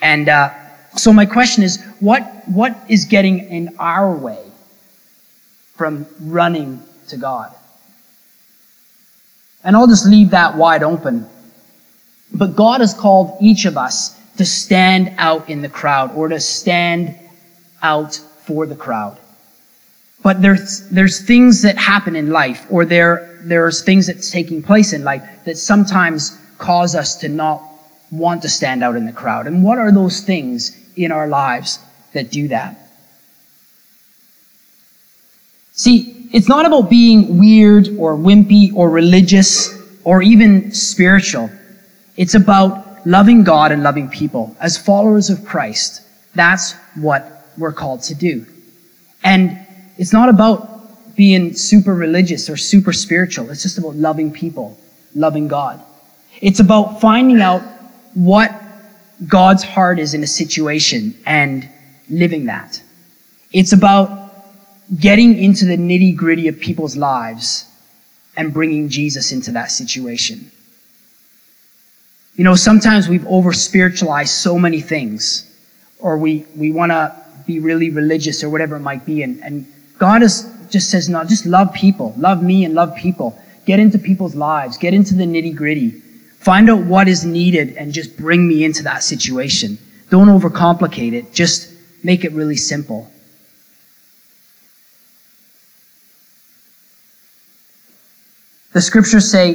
And 0.00 0.28
uh, 0.28 0.52
so 0.96 1.12
my 1.12 1.26
question 1.26 1.62
is, 1.62 1.82
what 2.00 2.22
what 2.46 2.76
is 2.88 3.06
getting 3.06 3.38
in 3.50 3.76
our 3.78 4.14
way 4.14 4.42
from 5.74 6.06
running 6.20 6.82
to 7.08 7.16
God? 7.16 7.54
And 9.64 9.76
I'll 9.76 9.86
just 9.86 10.06
leave 10.06 10.30
that 10.30 10.56
wide 10.56 10.82
open. 10.82 11.28
But 12.34 12.56
God 12.56 12.80
has 12.80 12.94
called 12.94 13.36
each 13.40 13.64
of 13.64 13.76
us 13.76 14.18
to 14.38 14.44
stand 14.44 15.14
out 15.18 15.48
in 15.48 15.62
the 15.62 15.68
crowd 15.68 16.14
or 16.14 16.28
to 16.28 16.40
stand 16.40 17.14
out 17.82 18.14
for 18.14 18.66
the 18.66 18.76
crowd. 18.76 19.18
But 20.22 20.40
there's, 20.40 20.88
there's 20.88 21.20
things 21.20 21.62
that 21.62 21.76
happen 21.76 22.16
in 22.16 22.30
life 22.30 22.66
or 22.70 22.84
there, 22.84 23.40
there's 23.42 23.82
things 23.82 24.06
that's 24.06 24.30
taking 24.30 24.62
place 24.62 24.92
in 24.92 25.04
life 25.04 25.22
that 25.44 25.58
sometimes 25.58 26.38
cause 26.58 26.94
us 26.94 27.16
to 27.16 27.28
not 27.28 27.62
want 28.12 28.42
to 28.42 28.48
stand 28.48 28.84
out 28.84 28.94
in 28.94 29.06
the 29.06 29.12
crowd. 29.12 29.46
And 29.46 29.64
what 29.64 29.78
are 29.78 29.90
those 29.90 30.20
things 30.20 30.78
in 30.96 31.10
our 31.10 31.26
lives 31.26 31.80
that 32.12 32.30
do 32.30 32.48
that? 32.48 32.78
See, 35.72 36.28
it's 36.32 36.48
not 36.48 36.66
about 36.66 36.90
being 36.90 37.38
weird 37.38 37.88
or 37.98 38.14
wimpy 38.14 38.72
or 38.74 38.90
religious 38.90 39.74
or 40.04 40.22
even 40.22 40.72
spiritual. 40.72 41.50
It's 42.16 42.34
about 42.34 43.06
loving 43.06 43.42
God 43.42 43.72
and 43.72 43.82
loving 43.82 44.08
people. 44.08 44.54
As 44.60 44.76
followers 44.76 45.30
of 45.30 45.44
Christ, 45.44 46.02
that's 46.34 46.74
what 46.94 47.48
we're 47.56 47.72
called 47.72 48.02
to 48.02 48.14
do. 48.14 48.46
And 49.24 49.58
it's 49.96 50.12
not 50.12 50.28
about 50.28 51.16
being 51.16 51.54
super 51.54 51.94
religious 51.94 52.50
or 52.50 52.56
super 52.56 52.92
spiritual. 52.92 53.50
It's 53.50 53.62
just 53.62 53.78
about 53.78 53.96
loving 53.96 54.30
people, 54.30 54.78
loving 55.14 55.48
God. 55.48 55.80
It's 56.40 56.60
about 56.60 57.00
finding 57.00 57.40
out 57.40 57.62
what 58.14 58.52
God's 59.26 59.62
heart 59.62 59.98
is 59.98 60.14
in 60.14 60.22
a 60.22 60.26
situation 60.26 61.14
and 61.26 61.68
living 62.08 62.46
that. 62.46 62.82
It's 63.52 63.72
about 63.72 64.34
getting 64.98 65.38
into 65.38 65.64
the 65.64 65.76
nitty 65.76 66.16
gritty 66.16 66.48
of 66.48 66.58
people's 66.58 66.96
lives 66.96 67.66
and 68.36 68.52
bringing 68.52 68.88
Jesus 68.88 69.32
into 69.32 69.52
that 69.52 69.70
situation. 69.70 70.50
You 72.34 72.44
know, 72.44 72.54
sometimes 72.54 73.08
we've 73.08 73.26
over 73.26 73.52
spiritualized 73.52 74.32
so 74.32 74.58
many 74.58 74.80
things, 74.80 75.48
or 75.98 76.16
we, 76.16 76.46
we 76.56 76.72
want 76.72 76.90
to 76.90 77.14
be 77.46 77.60
really 77.60 77.90
religious 77.90 78.42
or 78.42 78.48
whatever 78.50 78.76
it 78.76 78.80
might 78.80 79.04
be. 79.04 79.22
And, 79.22 79.42
and 79.42 79.66
God 79.98 80.22
is, 80.22 80.50
just 80.70 80.90
says, 80.90 81.08
no, 81.08 81.24
just 81.24 81.44
love 81.44 81.72
people. 81.74 82.14
Love 82.16 82.42
me 82.42 82.64
and 82.64 82.74
love 82.74 82.96
people. 82.96 83.38
Get 83.66 83.78
into 83.78 83.98
people's 83.98 84.34
lives. 84.34 84.78
Get 84.78 84.94
into 84.94 85.14
the 85.14 85.24
nitty 85.24 85.54
gritty. 85.54 86.02
Find 86.42 86.68
out 86.68 86.80
what 86.80 87.06
is 87.06 87.24
needed 87.24 87.76
and 87.76 87.92
just 87.92 88.16
bring 88.16 88.48
me 88.48 88.64
into 88.64 88.82
that 88.82 89.04
situation. 89.04 89.78
Don't 90.10 90.26
overcomplicate 90.26 91.12
it. 91.12 91.32
Just 91.32 91.72
make 92.02 92.24
it 92.24 92.32
really 92.32 92.56
simple. 92.56 93.08
The 98.72 98.80
scriptures 98.80 99.30
say 99.30 99.52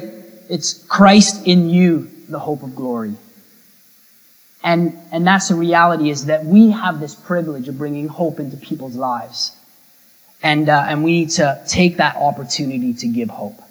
it's 0.50 0.86
Christ 0.86 1.46
in 1.46 1.70
you, 1.70 2.10
the 2.30 2.40
hope 2.40 2.64
of 2.64 2.74
glory. 2.74 3.16
And, 4.64 4.98
and 5.12 5.28
that's 5.28 5.50
the 5.50 5.56
reality 5.56 6.10
is 6.10 6.28
that 6.28 6.46
we 6.46 6.72
have 6.72 7.02
this 7.02 7.16
privilege 7.16 7.68
of 7.68 7.78
bringing 7.78 8.08
hope 8.08 8.40
into 8.40 8.56
people's 8.56 8.96
lives. 8.96 9.52
And, 10.42 10.70
uh, 10.70 10.86
and 10.88 11.04
we 11.04 11.12
need 11.20 11.32
to 11.32 11.62
take 11.68 11.98
that 11.98 12.16
opportunity 12.16 12.94
to 12.94 13.08
give 13.08 13.30
hope. 13.30 13.62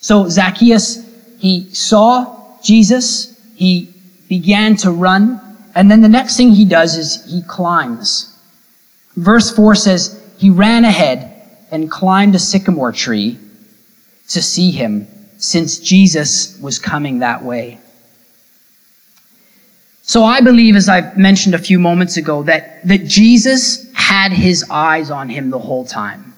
So 0.00 0.28
Zacchaeus, 0.28 1.15
he 1.38 1.72
saw 1.74 2.58
Jesus, 2.62 3.38
he 3.54 3.92
began 4.28 4.76
to 4.76 4.90
run, 4.90 5.40
and 5.74 5.90
then 5.90 6.00
the 6.00 6.08
next 6.08 6.36
thing 6.36 6.50
he 6.52 6.64
does 6.64 6.96
is 6.96 7.24
he 7.30 7.42
climbs. 7.42 8.32
Verse 9.16 9.54
4 9.54 9.74
says, 9.74 10.22
he 10.38 10.50
ran 10.50 10.84
ahead 10.84 11.32
and 11.70 11.90
climbed 11.90 12.34
a 12.34 12.38
sycamore 12.38 12.92
tree 12.92 13.38
to 14.28 14.42
see 14.42 14.70
him 14.70 15.06
since 15.38 15.78
Jesus 15.78 16.58
was 16.60 16.78
coming 16.78 17.20
that 17.20 17.42
way. 17.42 17.78
So 20.02 20.22
I 20.22 20.40
believe, 20.40 20.76
as 20.76 20.88
I 20.88 21.12
mentioned 21.14 21.54
a 21.54 21.58
few 21.58 21.78
moments 21.78 22.16
ago, 22.16 22.42
that, 22.44 22.86
that 22.86 23.06
Jesus 23.06 23.92
had 23.92 24.32
his 24.32 24.64
eyes 24.70 25.10
on 25.10 25.28
him 25.28 25.50
the 25.50 25.58
whole 25.58 25.84
time. 25.84 26.34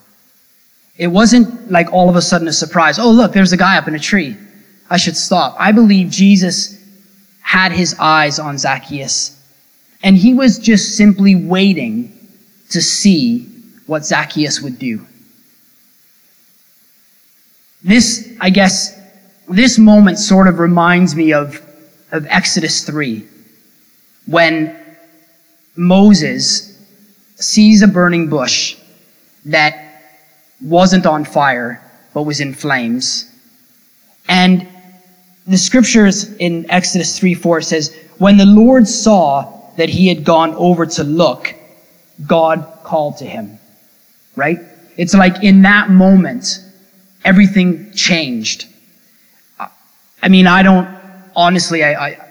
It 0.97 1.09
wasn't 1.09 1.71
like 1.71 1.93
all 1.93 2.09
of 2.09 2.17
a 2.17 2.23
sudden 2.23 2.49
a 2.49 2.53
surprise. 2.53 2.99
Oh, 2.99 3.11
look, 3.11 3.33
there's 3.33 3.53
a 3.53 3.57
guy 3.57 3.77
up 3.77 3.87
in 3.87 3.95
a 3.95 3.99
tree. 3.99 4.37
I 4.91 4.97
should 4.97 5.17
stop. 5.17 5.57
I 5.59 5.73
believe 5.73 6.11
Jesus 6.11 6.79
had 7.43 7.73
his 7.73 7.97
eyes 7.99 8.39
on 8.39 8.59
Zacchaeus. 8.59 9.35
And 10.03 10.17
he 10.17 10.35
was 10.35 10.59
just 10.59 10.97
simply 10.97 11.35
waiting 11.35 12.15
to 12.71 12.81
see 12.81 13.47
what 13.87 14.05
Zacchaeus 14.05 14.61
would 14.61 14.79
do. 14.79 15.05
This, 17.83 18.33
I 18.41 18.51
guess, 18.51 18.99
this 19.49 19.79
moment 19.79 20.19
sort 20.19 20.47
of 20.47 20.59
reminds 20.59 21.15
me 21.15 21.33
of, 21.33 21.61
of 22.13 22.27
Exodus 22.27 22.85
3, 22.85 23.27
when 24.27 24.77
Moses 25.75 26.77
sees 27.37 27.83
a 27.83 27.89
burning 27.89 28.29
bush 28.29 28.77
that 29.47 30.03
wasn't 30.61 31.07
on 31.07 31.25
fire, 31.25 31.83
but 32.13 32.25
was 32.25 32.41
in 32.41 32.53
flames. 32.53 33.33
And 34.29 34.69
the 35.49 35.57
scriptures 35.59 36.35
in 36.35 36.71
Exodus 36.71 37.19
3 37.19 37.35
4 37.35 37.63
says, 37.63 37.97
When 38.19 38.37
the 38.37 38.47
Lord 38.47 38.87
saw 38.87 39.73
that 39.77 39.89
he 39.89 40.09
had 40.09 40.25
gone 40.25 40.55
over 40.55 40.85
to 40.87 41.05
look, 41.05 41.55
God 42.27 42.81
called 42.85 43.19
to 43.19 43.25
him. 43.25 43.59
Right? 44.37 44.59
It's 44.97 45.15
like 45.15 45.43
in 45.43 45.63
that 45.63 45.91
moment, 45.91 46.63
everything 47.25 47.93
changed. 47.93 48.67
I 50.21 50.29
mean, 50.29 50.47
I 50.47 50.63
don't, 50.63 50.89
honestly, 51.35 51.83
I, 51.83 52.09
I, 52.09 52.29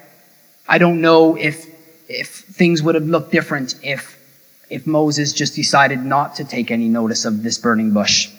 I 0.67 0.77
don't 0.77 1.01
know 1.01 1.38
if, 1.38 1.65
if 2.10 2.30
things 2.30 2.84
would 2.84 2.95
have 2.95 3.06
looked 3.06 3.32
different 3.32 3.75
if, 3.82 4.19
if 4.69 4.86
Moses 4.86 5.34
just 5.34 5.56
decided 5.56 6.06
not 6.06 6.36
to 6.36 6.43
take 6.43 6.69
any 6.69 6.89
notice 6.89 7.25
of 7.25 7.43
this 7.43 7.58
burning 7.58 7.93
bush. 7.93 8.30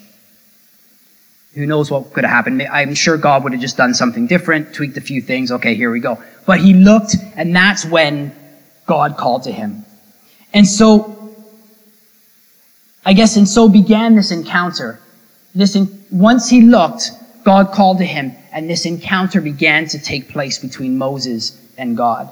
Who 1.59 1.65
knows 1.65 1.91
what 1.91 2.13
could 2.13 2.23
have 2.23 2.31
happened? 2.31 2.61
I'm 2.61 2.95
sure 2.95 3.17
God 3.17 3.43
would 3.43 3.51
have 3.51 3.61
just 3.61 3.75
done 3.75 3.93
something 3.93 4.27
different, 4.27 4.73
tweaked 4.73 4.95
a 4.95 5.01
few 5.01 5.21
things. 5.21 5.51
Okay, 5.51 5.75
here 5.75 5.91
we 5.91 5.99
go. 5.99 6.17
But 6.45 6.61
he 6.61 6.73
looked, 6.73 7.17
and 7.35 7.53
that's 7.53 7.83
when 7.83 8.33
God 8.85 9.17
called 9.17 9.43
to 9.43 9.51
him. 9.51 9.83
And 10.53 10.65
so, 10.65 11.35
I 13.05 13.11
guess, 13.11 13.35
and 13.35 13.45
so 13.45 13.67
began 13.67 14.15
this 14.15 14.31
encounter 14.31 15.01
this, 15.53 15.77
once 16.11 16.49
he 16.49 16.61
looked, 16.61 17.11
God 17.43 17.71
called 17.73 17.97
to 17.97 18.05
him, 18.05 18.31
and 18.53 18.69
this 18.69 18.85
encounter 18.85 19.41
began 19.41 19.85
to 19.87 19.99
take 19.99 20.29
place 20.29 20.59
between 20.59 20.97
Moses 20.97 21.59
and 21.77 21.97
God. 21.97 22.29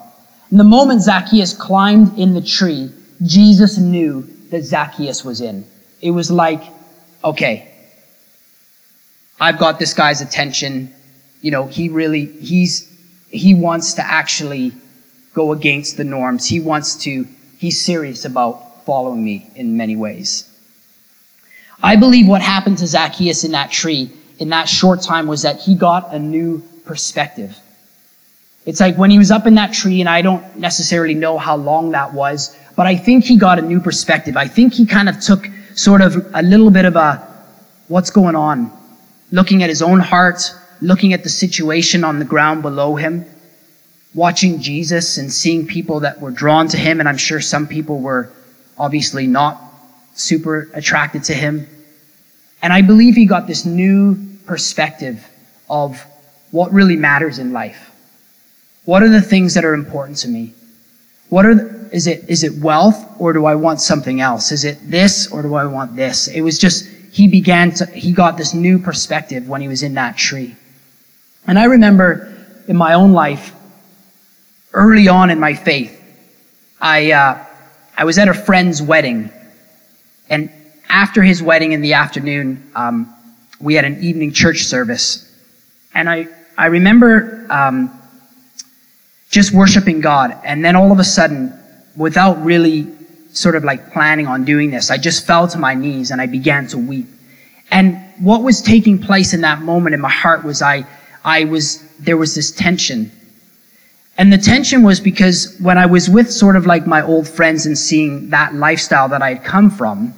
And 0.51 0.59
the 0.59 0.63
moment 0.63 1.01
Zacchaeus 1.01 1.53
climbed 1.53 2.17
in 2.17 2.33
the 2.33 2.41
tree, 2.41 2.91
Jesus 3.23 3.77
knew 3.77 4.21
that 4.51 4.63
Zacchaeus 4.63 5.25
was 5.25 5.41
in. 5.41 5.65
It 6.01 6.11
was 6.11 6.31
like, 6.31 6.61
okay, 7.25 7.73
I've 9.39 9.57
got 9.57 9.79
this 9.79 9.93
guy's 9.93 10.21
attention. 10.21 10.93
You 11.41 11.51
know, 11.51 11.67
he 11.67 11.89
really, 11.89 12.25
he's, 12.25 12.91
he 13.29 13.53
wants 13.53 13.93
to 13.95 14.01
actually 14.05 14.71
go 15.33 15.51
against 15.51 15.97
the 15.97 16.03
norms. 16.03 16.47
He 16.47 16.59
wants 16.59 16.95
to, 17.03 17.25
he's 17.57 17.79
serious 17.79 18.25
about 18.25 18.85
following 18.85 19.23
me 19.23 19.49
in 19.55 19.77
many 19.77 19.95
ways. 19.95 20.49
I 21.83 21.95
believe 21.95 22.27
what 22.27 22.41
happened 22.41 22.79
to 22.79 22.87
Zacchaeus 22.87 23.43
in 23.43 23.51
that 23.51 23.71
tree 23.71 24.11
in 24.39 24.49
that 24.49 24.69
short 24.69 25.01
time 25.01 25.27
was 25.27 25.41
that 25.41 25.59
he 25.59 25.75
got 25.75 26.13
a 26.13 26.19
new 26.19 26.61
perspective. 26.85 27.57
It's 28.65 28.79
like 28.79 28.97
when 28.97 29.09
he 29.09 29.17
was 29.17 29.31
up 29.31 29.47
in 29.47 29.55
that 29.55 29.73
tree, 29.73 30.01
and 30.01 30.09
I 30.09 30.21
don't 30.21 30.57
necessarily 30.57 31.13
know 31.13 31.37
how 31.37 31.55
long 31.55 31.91
that 31.91 32.13
was, 32.13 32.55
but 32.75 32.85
I 32.85 32.95
think 32.95 33.23
he 33.23 33.37
got 33.37 33.59
a 33.59 33.61
new 33.61 33.79
perspective. 33.79 34.35
I 34.35 34.47
think 34.47 34.73
he 34.73 34.85
kind 34.85 35.07
of 35.07 35.19
took 35.19 35.47
sort 35.75 36.01
of 36.01 36.15
a 36.33 36.41
little 36.41 36.69
bit 36.69 36.85
of 36.85 36.95
a 36.95 37.25
what's 37.87 38.09
going 38.09 38.35
on, 38.35 38.71
looking 39.31 39.63
at 39.63 39.69
his 39.69 39.81
own 39.81 39.99
heart, 39.99 40.51
looking 40.81 41.13
at 41.13 41.23
the 41.23 41.29
situation 41.29 42.03
on 42.03 42.19
the 42.19 42.25
ground 42.25 42.61
below 42.61 42.95
him, 42.95 43.25
watching 44.13 44.59
Jesus 44.61 45.17
and 45.17 45.31
seeing 45.31 45.67
people 45.67 46.01
that 46.01 46.19
were 46.19 46.31
drawn 46.31 46.67
to 46.69 46.77
him, 46.77 46.99
and 46.99 47.09
I'm 47.09 47.17
sure 47.17 47.41
some 47.41 47.67
people 47.67 47.99
were 47.99 48.29
obviously 48.77 49.27
not 49.27 49.61
super 50.15 50.69
attracted 50.73 51.23
to 51.25 51.33
him. 51.33 51.67
And 52.61 52.73
I 52.73 52.81
believe 52.81 53.15
he 53.15 53.25
got 53.25 53.47
this 53.47 53.65
new 53.65 54.15
perspective 54.45 55.25
of 55.69 56.03
what 56.51 56.71
really 56.71 56.95
matters 56.95 57.39
in 57.39 57.53
life. 57.53 57.91
What 58.85 59.03
are 59.03 59.09
the 59.09 59.21
things 59.21 59.53
that 59.55 59.65
are 59.65 59.73
important 59.73 60.17
to 60.19 60.29
me? 60.29 60.53
What 61.29 61.45
are 61.45 61.55
the, 61.55 61.89
is 61.91 62.07
it 62.07 62.29
is 62.29 62.43
it 62.43 62.53
wealth 62.61 63.05
or 63.19 63.33
do 63.33 63.45
I 63.45 63.55
want 63.55 63.81
something 63.81 64.21
else? 64.21 64.51
Is 64.51 64.63
it 64.63 64.77
this 64.89 65.29
or 65.31 65.41
do 65.41 65.55
I 65.55 65.65
want 65.65 65.95
this? 65.95 66.27
It 66.27 66.41
was 66.41 66.57
just 66.57 66.87
he 67.17 67.27
began 67.27 67.71
to 67.71 67.85
he 67.87 68.11
got 68.11 68.37
this 68.37 68.53
new 68.53 68.77
perspective 68.77 69.47
when 69.49 69.59
he 69.59 69.67
was 69.67 69.81
in 69.81 69.95
that 69.95 70.17
tree. 70.17 70.55
And 71.47 71.57
I 71.57 71.65
remember 71.65 72.11
in 72.67 72.77
my 72.77 72.93
own 72.93 73.13
life 73.13 73.55
early 74.73 75.07
on 75.07 75.29
in 75.29 75.39
my 75.39 75.55
faith 75.55 75.93
I 76.79 77.11
uh, 77.11 77.45
I 77.97 78.03
was 78.05 78.17
at 78.19 78.27
a 78.27 78.33
friend's 78.33 78.81
wedding 78.81 79.31
and 80.29 80.51
after 80.89 81.23
his 81.23 81.41
wedding 81.41 81.71
in 81.71 81.81
the 81.81 81.93
afternoon 81.93 82.71
um, 82.75 83.11
we 83.59 83.73
had 83.73 83.85
an 83.85 84.03
evening 84.03 84.31
church 84.31 84.59
service 84.65 85.07
and 85.95 86.07
I 86.07 86.27
I 86.57 86.67
remember 86.67 87.47
um, 87.49 87.97
just 89.29 89.51
worshiping 89.51 90.01
God. 90.01 90.37
And 90.43 90.63
then 90.63 90.75
all 90.75 90.91
of 90.91 90.99
a 90.99 91.03
sudden, 91.03 91.53
without 91.95 92.43
really 92.43 92.87
sort 93.33 93.55
of 93.55 93.63
like 93.63 93.91
planning 93.93 94.27
on 94.27 94.45
doing 94.45 94.71
this, 94.71 94.89
I 94.89 94.97
just 94.97 95.25
fell 95.25 95.47
to 95.47 95.57
my 95.57 95.73
knees 95.73 96.11
and 96.11 96.21
I 96.21 96.25
began 96.25 96.67
to 96.67 96.77
weep. 96.77 97.07
And 97.71 97.97
what 98.19 98.43
was 98.43 98.61
taking 98.61 98.99
place 98.99 99.33
in 99.33 99.41
that 99.41 99.61
moment 99.61 99.93
in 99.93 100.01
my 100.01 100.09
heart 100.09 100.43
was 100.43 100.61
I, 100.61 100.85
I 101.23 101.43
was, 101.45 101.81
there 101.99 102.17
was 102.17 102.35
this 102.35 102.51
tension. 102.51 103.11
And 104.17 104.33
the 104.33 104.37
tension 104.37 104.81
was 104.81 104.99
because 104.99 105.57
when 105.59 105.77
I 105.77 105.85
was 105.85 106.09
with 106.09 106.31
sort 106.31 106.55
of 106.55 106.65
like 106.65 106.87
my 106.87 107.01
old 107.03 107.27
friends 107.27 107.65
and 107.65 107.77
seeing 107.77 108.29
that 108.29 108.55
lifestyle 108.55 109.09
that 109.09 109.21
I 109.21 109.33
had 109.35 109.43
come 109.43 109.69
from 109.69 110.13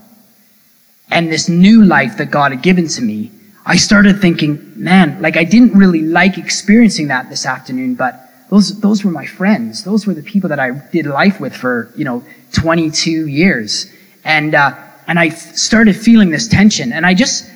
and 1.12 1.32
this 1.32 1.50
new 1.50 1.84
life 1.84 2.17
that 2.17 2.32
God 2.32 2.52
had 2.52 2.62
given 2.62 2.88
to 2.89 3.02
me, 3.02 3.32
I 3.65 3.76
started 3.76 4.22
thinking, 4.22 4.72
man, 4.76 5.22
like 5.22 5.36
I 5.36 5.43
didn't 5.43 5.74
really 5.74 6.02
like 6.02 6.38
experiencing 6.38 7.08
that 7.10 7.30
this 7.30 7.45
afternoon, 7.45 7.95
but 7.95 8.28
those, 8.49 8.79
those 8.81 9.03
were 9.03 9.12
my 9.12 9.25
friends. 9.25 9.83
Those 9.83 10.07
were 10.07 10.13
the 10.13 10.23
people 10.23 10.49
that 10.49 10.59
I 10.59 10.71
did 10.91 11.05
life 11.05 11.39
with 11.39 11.55
for, 11.55 11.91
you 11.95 12.03
know, 12.03 12.23
22 12.53 13.27
years. 13.27 13.91
And, 14.23 14.55
uh, 14.55 14.75
and 15.07 15.19
I 15.19 15.29
started 15.29 15.95
feeling 15.95 16.31
this 16.31 16.47
tension 16.47 16.91
and 16.91 17.05
I 17.05 17.13
just, 17.13 17.49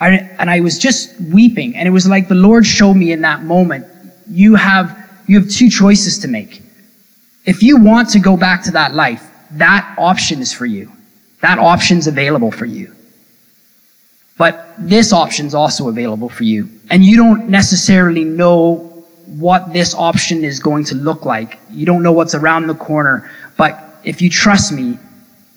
I, 0.00 0.10
and 0.38 0.50
I 0.50 0.60
was 0.60 0.78
just 0.78 1.18
weeping. 1.20 1.76
And 1.76 1.88
it 1.88 1.90
was 1.90 2.06
like 2.06 2.28
the 2.28 2.34
Lord 2.34 2.66
showed 2.66 2.94
me 2.94 3.12
in 3.12 3.22
that 3.22 3.42
moment, 3.42 3.86
you 4.28 4.54
have, 4.54 4.96
you 5.26 5.40
have 5.40 5.50
two 5.50 5.70
choices 5.70 6.18
to 6.20 6.28
make. 6.28 6.62
If 7.46 7.62
you 7.62 7.78
want 7.78 8.10
to 8.10 8.18
go 8.18 8.36
back 8.36 8.62
to 8.64 8.70
that 8.72 8.94
life, 8.94 9.30
that 9.52 9.94
option 9.98 10.40
is 10.40 10.52
for 10.52 10.66
you. 10.66 10.92
That 11.40 11.58
option's 11.58 12.06
available 12.06 12.50
for 12.50 12.66
you. 12.66 12.94
But 14.36 14.74
this 14.78 15.12
option's 15.12 15.54
also 15.54 15.88
available 15.88 16.28
for 16.28 16.44
you. 16.44 16.68
And 16.90 17.04
you 17.04 17.16
don't 17.16 17.48
necessarily 17.48 18.24
know 18.24 18.87
what 19.36 19.72
this 19.72 19.94
option 19.94 20.44
is 20.44 20.58
going 20.58 20.84
to 20.84 20.94
look 20.94 21.24
like. 21.24 21.58
You 21.70 21.84
don't 21.84 22.02
know 22.02 22.12
what's 22.12 22.34
around 22.34 22.66
the 22.66 22.74
corner, 22.74 23.30
but 23.56 24.00
if 24.04 24.22
you 24.22 24.30
trust 24.30 24.72
me, 24.72 24.98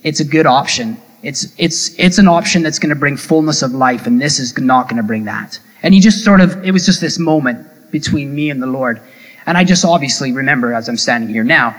it's 0.04 0.20
a 0.20 0.26
good 0.26 0.46
option. 0.46 0.98
It's, 1.24 1.54
it's, 1.58 1.98
it's 2.00 2.18
an 2.18 2.28
option 2.28 2.64
that's 2.64 2.80
going 2.80 2.90
to 2.90 2.96
bring 2.96 3.16
fullness 3.16 3.62
of 3.62 3.72
life, 3.72 4.08
and 4.08 4.22
this 4.22 4.40
is 4.40 4.58
not 4.58 4.90
going 4.90 4.98
to 4.98 5.04
bring 5.04 5.26
that. 5.26 5.60
And 5.84 5.94
he 5.94 6.00
just 6.00 6.26
sort 6.26 6.42
of, 6.42 6.64
it 6.66 6.72
was 6.72 6.86
just 6.86 7.00
this 7.00 7.18
moment 7.18 7.92
between 7.92 8.34
me 8.34 8.50
and 8.50 8.62
the 8.62 8.68
Lord. 8.68 9.02
And 9.46 9.58
I 9.58 9.64
just 9.64 9.86
obviously 9.86 10.32
remember 10.32 10.74
as 10.74 10.90
I'm 10.90 10.98
standing 10.98 11.30
here 11.30 11.44
now, 11.44 11.76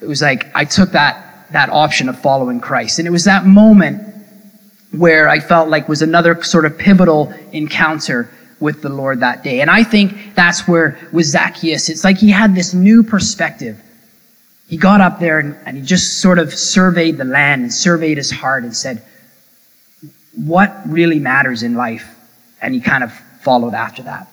it 0.00 0.06
was 0.06 0.22
like 0.22 0.50
I 0.54 0.64
took 0.64 0.90
that, 0.92 1.46
that 1.52 1.70
option 1.70 2.08
of 2.08 2.18
following 2.18 2.60
Christ. 2.60 2.98
And 2.98 3.06
it 3.06 3.10
was 3.10 3.24
that 3.24 3.46
moment 3.46 4.02
where 4.92 5.28
I 5.28 5.40
felt 5.40 5.68
like 5.68 5.88
was 5.88 6.02
another 6.02 6.42
sort 6.42 6.64
of 6.64 6.76
pivotal 6.76 7.32
encounter 7.52 8.30
with 8.60 8.82
the 8.82 8.88
Lord 8.88 9.20
that 9.20 9.44
day. 9.44 9.60
And 9.60 9.70
I 9.70 9.84
think 9.84 10.34
that's 10.34 10.66
where 10.66 10.98
with 11.12 11.26
Zacchaeus, 11.26 11.88
it's 11.88 12.04
like 12.04 12.18
he 12.18 12.30
had 12.30 12.54
this 12.54 12.74
new 12.74 13.02
perspective. 13.02 13.80
He 14.68 14.76
got 14.76 15.00
up 15.00 15.20
there 15.20 15.38
and, 15.38 15.56
and 15.66 15.76
he 15.76 15.82
just 15.82 16.20
sort 16.20 16.38
of 16.38 16.52
surveyed 16.52 17.18
the 17.18 17.24
land 17.24 17.62
and 17.62 17.72
surveyed 17.72 18.16
his 18.16 18.30
heart 18.30 18.64
and 18.64 18.74
said, 18.76 19.02
what 20.34 20.82
really 20.86 21.18
matters 21.18 21.62
in 21.62 21.74
life? 21.74 22.06
And 22.60 22.74
he 22.74 22.80
kind 22.80 23.04
of 23.04 23.12
followed 23.40 23.74
after 23.74 24.02
that. 24.02 24.28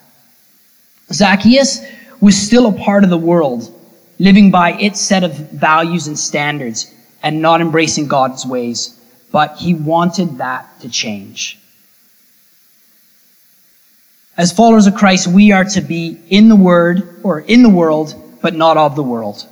Zacchaeus 1.12 1.80
was 2.20 2.36
still 2.36 2.66
a 2.66 2.72
part 2.72 3.04
of 3.04 3.10
the 3.10 3.18
world, 3.18 3.70
living 4.18 4.50
by 4.50 4.72
its 4.72 5.00
set 5.00 5.22
of 5.22 5.34
values 5.50 6.06
and 6.06 6.18
standards 6.18 6.92
and 7.22 7.42
not 7.42 7.60
embracing 7.60 8.08
God's 8.08 8.46
ways. 8.46 8.98
But 9.30 9.56
he 9.56 9.74
wanted 9.74 10.38
that 10.38 10.80
to 10.80 10.88
change. 10.88 11.58
As 14.36 14.52
followers 14.52 14.88
of 14.88 14.96
Christ, 14.96 15.28
we 15.28 15.52
are 15.52 15.64
to 15.64 15.80
be 15.80 16.18
in 16.28 16.48
the 16.48 16.56
Word 16.56 17.20
or 17.22 17.40
in 17.40 17.62
the 17.62 17.68
world, 17.68 18.14
but 18.42 18.54
not 18.54 18.76
of 18.76 18.96
the 18.96 19.02
world. 19.02 19.46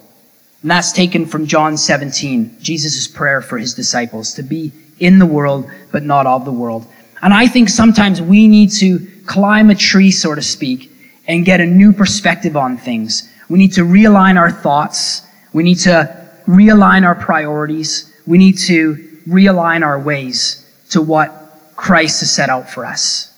And 0.62 0.70
that's 0.70 0.90
taken 0.90 1.24
from 1.24 1.46
John 1.46 1.76
17, 1.76 2.56
Jesus' 2.60 3.06
prayer 3.06 3.40
for 3.40 3.58
his 3.58 3.74
disciples, 3.74 4.34
to 4.34 4.42
be 4.42 4.72
in 4.98 5.20
the 5.20 5.26
world, 5.26 5.70
but 5.92 6.02
not 6.02 6.26
of 6.26 6.44
the 6.44 6.52
world. 6.52 6.86
And 7.22 7.32
I 7.32 7.46
think 7.46 7.68
sometimes 7.68 8.20
we 8.20 8.48
need 8.48 8.72
to 8.72 9.06
climb 9.24 9.70
a 9.70 9.74
tree, 9.76 10.10
so 10.10 10.34
to 10.34 10.42
speak, 10.42 10.90
and 11.28 11.44
get 11.44 11.60
a 11.60 11.66
new 11.66 11.92
perspective 11.92 12.56
on 12.56 12.76
things. 12.76 13.28
We 13.48 13.58
need 13.58 13.72
to 13.74 13.82
realign 13.82 14.36
our 14.36 14.50
thoughts. 14.50 15.22
We 15.52 15.62
need 15.62 15.78
to 15.80 16.28
realign 16.46 17.04
our 17.04 17.14
priorities. 17.14 18.12
We 18.26 18.36
need 18.36 18.58
to 18.66 18.96
realign 19.28 19.84
our 19.84 20.00
ways 20.00 20.68
to 20.90 21.00
what 21.00 21.72
Christ 21.76 22.18
has 22.20 22.32
set 22.32 22.48
out 22.50 22.68
for 22.68 22.84
us. 22.84 23.31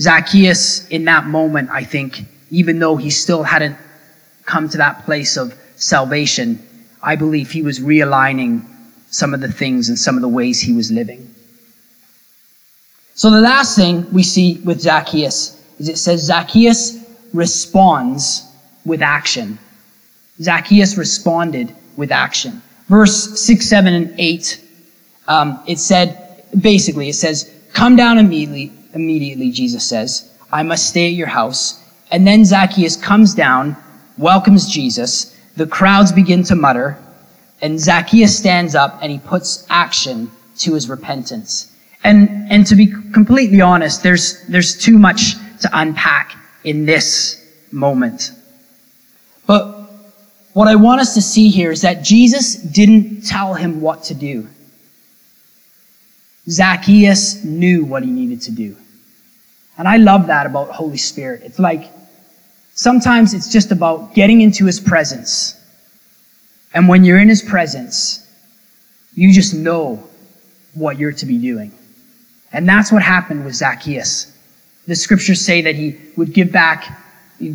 Zacchaeus, 0.00 0.88
in 0.88 1.04
that 1.04 1.26
moment, 1.26 1.68
I 1.70 1.84
think, 1.84 2.24
even 2.50 2.78
though 2.78 2.96
he 2.96 3.10
still 3.10 3.42
hadn't 3.42 3.76
come 4.46 4.68
to 4.70 4.78
that 4.78 5.04
place 5.04 5.36
of 5.36 5.54
salvation, 5.76 6.66
I 7.02 7.16
believe 7.16 7.50
he 7.50 7.62
was 7.62 7.80
realigning 7.80 8.64
some 9.10 9.34
of 9.34 9.40
the 9.40 9.52
things 9.52 9.88
and 9.88 9.98
some 9.98 10.16
of 10.16 10.22
the 10.22 10.28
ways 10.28 10.60
he 10.60 10.72
was 10.72 10.90
living. 10.90 11.34
So 13.14 13.30
the 13.30 13.40
last 13.40 13.76
thing 13.76 14.10
we 14.12 14.22
see 14.22 14.58
with 14.64 14.80
Zacchaeus 14.80 15.62
is 15.78 15.88
it 15.88 15.98
says 15.98 16.22
Zacchaeus 16.22 16.98
responds 17.34 18.46
with 18.86 19.02
action. 19.02 19.58
Zacchaeus 20.40 20.96
responded 20.96 21.74
with 21.96 22.10
action. 22.10 22.62
Verse 22.88 23.38
6, 23.40 23.68
7, 23.68 23.92
and 23.92 24.14
8, 24.18 24.64
um, 25.28 25.62
it 25.66 25.78
said, 25.78 26.42
basically, 26.58 27.10
it 27.10 27.14
says, 27.14 27.54
Come 27.72 27.94
down 27.94 28.18
immediately, 28.18 28.72
immediately, 28.94 29.50
Jesus 29.50 29.84
says, 29.84 30.32
I 30.52 30.62
must 30.62 30.88
stay 30.88 31.06
at 31.06 31.12
your 31.12 31.28
house. 31.28 31.82
And 32.10 32.26
then 32.26 32.44
Zacchaeus 32.44 32.96
comes 32.96 33.34
down, 33.34 33.76
welcomes 34.18 34.68
Jesus. 34.68 35.36
The 35.56 35.66
crowds 35.66 36.12
begin 36.12 36.42
to 36.44 36.56
mutter, 36.56 36.98
and 37.62 37.78
Zacchaeus 37.78 38.36
stands 38.36 38.74
up 38.74 38.98
and 39.02 39.12
he 39.12 39.18
puts 39.18 39.66
action 39.68 40.30
to 40.58 40.74
his 40.74 40.88
repentance. 40.88 41.76
And, 42.02 42.50
and 42.50 42.66
to 42.66 42.76
be 42.76 42.86
completely 43.12 43.60
honest, 43.60 44.02
there's, 44.02 44.46
there's 44.46 44.76
too 44.76 44.98
much 44.98 45.34
to 45.60 45.70
unpack 45.72 46.34
in 46.64 46.86
this 46.86 47.36
moment. 47.70 48.32
But 49.46 49.80
what 50.54 50.68
I 50.68 50.76
want 50.76 51.00
us 51.00 51.14
to 51.14 51.22
see 51.22 51.50
here 51.50 51.70
is 51.70 51.82
that 51.82 52.02
Jesus 52.02 52.54
didn't 52.54 53.26
tell 53.26 53.54
him 53.54 53.80
what 53.80 54.04
to 54.04 54.14
do. 54.14 54.48
Zacchaeus 56.48 57.44
knew 57.44 57.84
what 57.84 58.02
he 58.02 58.10
needed 58.10 58.42
to 58.42 58.50
do. 58.50 58.76
And 59.80 59.88
I 59.88 59.96
love 59.96 60.26
that 60.26 60.44
about 60.44 60.68
Holy 60.68 60.98
Spirit. 60.98 61.40
It's 61.42 61.58
like 61.58 61.90
sometimes 62.74 63.32
it's 63.32 63.50
just 63.50 63.72
about 63.72 64.12
getting 64.12 64.42
into 64.42 64.66
his 64.66 64.78
presence. 64.78 65.58
And 66.74 66.86
when 66.86 67.02
you're 67.02 67.18
in 67.18 67.30
his 67.30 67.40
presence, 67.40 68.30
you 69.14 69.32
just 69.32 69.54
know 69.54 70.06
what 70.74 70.98
you're 70.98 71.12
to 71.12 71.24
be 71.24 71.38
doing. 71.38 71.72
And 72.52 72.68
that's 72.68 72.92
what 72.92 73.00
happened 73.00 73.46
with 73.46 73.54
Zacchaeus. 73.54 74.36
The 74.86 74.94
scriptures 74.94 75.40
say 75.40 75.62
that 75.62 75.74
he 75.74 75.96
would 76.14 76.34
give 76.34 76.52
back 76.52 76.98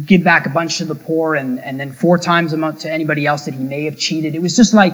give 0.08 0.24
back 0.24 0.48
a 0.48 0.50
bunch 0.50 0.80
to 0.80 0.86
the 0.86 0.96
poor 0.96 1.36
and, 1.36 1.60
and 1.60 1.80
then 1.80 1.92
four 1.92 2.18
times 2.18 2.54
amount 2.54 2.80
to 2.80 2.92
anybody 2.92 3.28
else 3.28 3.46
that 3.46 3.54
he 3.54 3.64
may 3.64 3.84
have 3.84 4.00
cheated. 4.00 4.34
It 4.34 4.42
was 4.42 4.56
just 4.56 4.74
like, 4.74 4.94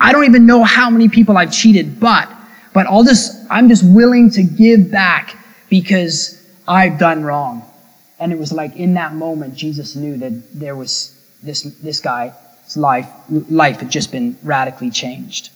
I 0.00 0.12
don't 0.12 0.24
even 0.24 0.46
know 0.46 0.64
how 0.64 0.88
many 0.88 1.10
people 1.10 1.36
I've 1.36 1.52
cheated, 1.52 2.00
but 2.00 2.26
but 2.72 2.86
I'll 2.86 3.04
just, 3.04 3.36
I'm 3.50 3.68
just 3.68 3.84
willing 3.84 4.30
to 4.30 4.42
give 4.42 4.90
back 4.90 5.36
because 5.68 6.37
I've 6.68 6.98
done 6.98 7.24
wrong. 7.24 7.64
And 8.20 8.32
it 8.32 8.38
was 8.38 8.52
like 8.52 8.76
in 8.76 8.94
that 8.94 9.14
moment, 9.14 9.54
Jesus 9.54 9.96
knew 9.96 10.18
that 10.18 10.60
there 10.60 10.76
was 10.76 11.18
this, 11.42 11.62
this 11.62 12.00
guy's 12.00 12.32
life, 12.76 13.08
life 13.28 13.80
had 13.80 13.90
just 13.90 14.12
been 14.12 14.36
radically 14.42 14.90
changed. 14.90 15.50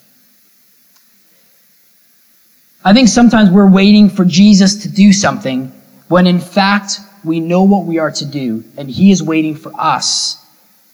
I 2.85 2.93
think 2.95 3.09
sometimes 3.09 3.51
we're 3.51 3.71
waiting 3.71 4.09
for 4.09 4.25
Jesus 4.25 4.83
to 4.83 4.89
do 4.89 5.13
something 5.13 5.69
when 6.09 6.27
in 6.27 6.41
fact 6.41 7.01
we 7.25 7.39
know 7.39 7.63
what 7.63 7.85
we 7.85 7.99
are 7.99 8.11
to 8.11 8.25
do 8.25 8.65
and 8.77 8.91
he 8.91 9.13
is 9.13 9.23
waiting 9.23 9.55
for 9.55 9.73
us 9.79 10.45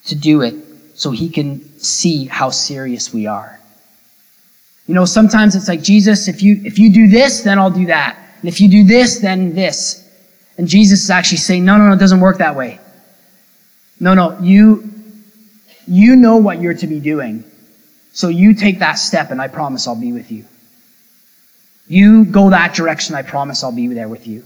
to 0.07 0.15
do 0.15 0.43
it 0.43 0.55
so 0.95 1.11
he 1.11 1.31
can 1.31 1.79
see 1.79 2.27
how 2.27 2.51
serious 2.51 3.13
we 3.13 3.27
are. 3.27 3.59
You 4.87 4.95
know, 4.95 5.05
sometimes 5.05 5.55
it's 5.55 5.69
like, 5.69 5.83
Jesus, 5.83 6.29
if 6.29 6.43
you, 6.43 6.61
if 6.65 6.79
you 6.79 6.93
do 6.93 7.09
this, 7.09 7.43
then 7.43 7.59
I'll 7.59 7.71
do 7.71 7.87
that. 7.87 8.19
And 8.41 8.49
if 8.49 8.61
you 8.61 8.71
do 8.71 8.85
this, 8.85 9.19
then 9.19 9.55
this. 9.55 10.08
And 10.59 10.69
Jesus 10.69 11.05
is 11.05 11.11
actually 11.11 11.39
saying, 11.39 11.65
no, 11.65 11.79
no, 11.79 11.87
no, 11.87 11.95
it 11.95 11.99
doesn't 11.99 12.21
work 12.21 12.39
that 12.39 12.57
way. 12.57 12.81
No, 14.01 14.15
no, 14.15 14.39
you, 14.41 14.91
you 15.87 16.17
know 16.17 16.37
what 16.37 16.61
you're 16.61 16.75
to 16.75 16.87
be 16.87 17.01
doing. 17.01 17.45
So 18.13 18.29
you 18.29 18.55
take 18.55 18.81
that 18.81 18.95
step 18.95 19.31
and 19.31 19.41
I 19.41 19.49
promise 19.49 19.87
I'll 19.87 20.01
be 20.01 20.13
with 20.13 20.31
you. 20.31 20.45
You 21.87 22.25
go 22.25 22.51
that 22.51 22.75
direction, 22.75 23.15
I 23.15 23.23
promise 23.23 23.65
I'll 23.65 23.73
be 23.73 23.87
there 23.89 24.09
with 24.09 24.27
you. 24.27 24.45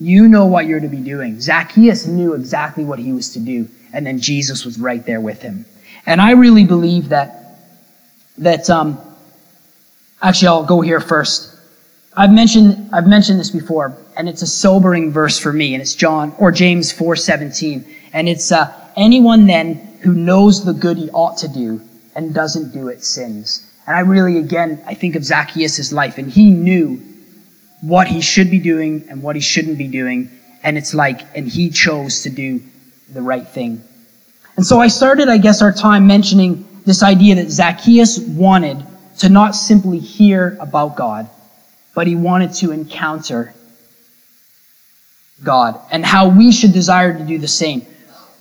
You 0.00 0.28
know 0.28 0.46
what 0.46 0.66
you're 0.66 0.80
to 0.80 0.88
be 0.88 0.98
doing. 0.98 1.40
Zacchaeus 1.40 2.06
knew 2.06 2.34
exactly 2.34 2.84
what 2.84 2.98
he 2.98 3.12
was 3.12 3.32
to 3.32 3.40
do, 3.40 3.68
and 3.92 4.06
then 4.06 4.20
Jesus 4.20 4.64
was 4.64 4.78
right 4.78 5.04
there 5.04 5.20
with 5.20 5.40
him. 5.42 5.64
And 6.06 6.20
I 6.20 6.32
really 6.32 6.64
believe 6.64 7.08
that, 7.08 7.58
that, 8.38 8.70
um, 8.70 9.00
actually, 10.22 10.48
I'll 10.48 10.64
go 10.64 10.80
here 10.82 11.00
first. 11.00 11.56
I've 12.16 12.32
mentioned, 12.32 12.90
I've 12.92 13.06
mentioned 13.06 13.40
this 13.40 13.50
before, 13.50 13.96
and 14.18 14.28
it's 14.28 14.42
a 14.42 14.46
sobering 14.48 15.12
verse 15.12 15.38
for 15.38 15.52
me, 15.52 15.74
and 15.74 15.80
it's 15.80 15.94
John, 15.94 16.34
or 16.38 16.50
James 16.50 16.92
4.17. 16.92 17.84
And 18.12 18.28
it's, 18.28 18.50
uh, 18.50 18.74
anyone 18.96 19.46
then 19.46 19.74
who 20.02 20.12
knows 20.12 20.64
the 20.64 20.72
good 20.72 20.98
he 20.98 21.08
ought 21.10 21.38
to 21.38 21.48
do 21.48 21.80
and 22.16 22.34
doesn't 22.34 22.72
do 22.72 22.88
it 22.88 23.04
sins. 23.04 23.64
And 23.86 23.96
I 23.96 24.00
really, 24.00 24.38
again, 24.38 24.82
I 24.86 24.94
think 24.94 25.14
of 25.14 25.24
Zacchaeus' 25.24 25.92
life, 25.92 26.18
and 26.18 26.28
he 26.28 26.50
knew 26.50 27.00
what 27.80 28.08
he 28.08 28.20
should 28.20 28.50
be 28.50 28.58
doing 28.58 29.06
and 29.08 29.22
what 29.22 29.36
he 29.36 29.40
shouldn't 29.40 29.78
be 29.78 29.86
doing. 29.86 30.30
And 30.64 30.76
it's 30.76 30.94
like, 30.94 31.20
and 31.36 31.48
he 31.48 31.70
chose 31.70 32.22
to 32.22 32.30
do 32.30 32.60
the 33.08 33.22
right 33.22 33.46
thing. 33.46 33.84
And 34.56 34.66
so 34.66 34.80
I 34.80 34.88
started, 34.88 35.28
I 35.28 35.38
guess, 35.38 35.62
our 35.62 35.72
time 35.72 36.08
mentioning 36.08 36.66
this 36.84 37.04
idea 37.04 37.36
that 37.36 37.50
Zacchaeus 37.50 38.18
wanted 38.18 38.84
to 39.18 39.28
not 39.28 39.54
simply 39.54 40.00
hear 40.00 40.58
about 40.60 40.96
God, 40.96 41.30
but 41.94 42.08
he 42.08 42.16
wanted 42.16 42.52
to 42.54 42.72
encounter 42.72 43.54
God 45.42 45.80
and 45.90 46.04
how 46.04 46.28
we 46.28 46.52
should 46.52 46.72
desire 46.72 47.16
to 47.16 47.24
do 47.24 47.38
the 47.38 47.48
same. 47.48 47.86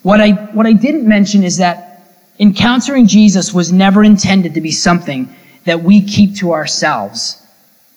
What 0.04 0.22
I, 0.22 0.32
what 0.32 0.66
I 0.66 0.74
didn't 0.74 1.08
mention 1.08 1.44
is 1.44 1.58
that 1.58 1.88
Encountering 2.40 3.08
Jesus 3.08 3.54
was 3.54 3.72
never 3.72 4.04
intended 4.04 4.54
to 4.54 4.62
be 4.62 4.72
something 4.72 5.34
that 5.66 5.82
we 5.82 6.02
keep 6.02 6.36
to 6.36 6.54
ourselves, 6.54 7.42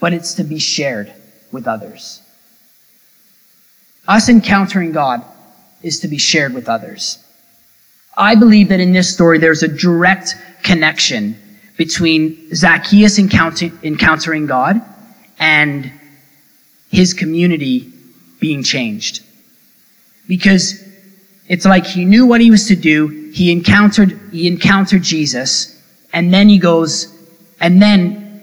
but 0.01 0.13
it's 0.13 0.35
to 0.35 0.45
be 0.45 0.59
shared 0.59 1.13
with 1.53 1.69
others. 1.69 2.23
Us 4.09 4.29
encountering 4.29 4.93
God 4.93 5.23
is 5.83 6.01
to 6.01 6.09
be 6.09 6.19
shared 6.19 6.55
with 6.55 6.69
others. 6.69 7.23
I 8.17 8.35
believe 8.35 8.71
that 8.71 8.81
in 8.81 8.93
this 8.93 9.13
story 9.13 9.39
there's 9.39 9.63
a 9.63 9.69
direct 9.69 10.35
connection 10.63 11.37
between 11.77 12.55
Zacchaeus 12.55 13.19
encounter- 13.19 13.73
encountering 13.83 14.47
God 14.47 14.81
and 15.39 15.93
his 16.91 17.15
community 17.15 17.93
being 18.41 18.63
changed. 18.63 19.23
Because 20.27 20.83
it's 21.49 21.65
like 21.65 21.87
he 21.87 22.05
knew 22.05 22.27
what 22.27 22.41
he 22.41 22.51
was 22.51 22.69
to 22.69 22.77
do, 22.77 23.09
he 23.33 23.53
encountered, 23.53 24.19
he 24.33 24.47
encountered 24.47 25.03
Jesus, 25.03 25.81
and 26.13 26.33
then 26.33 26.49
he 26.49 26.59
goes, 26.59 27.17
and 27.61 27.81
then 27.81 28.43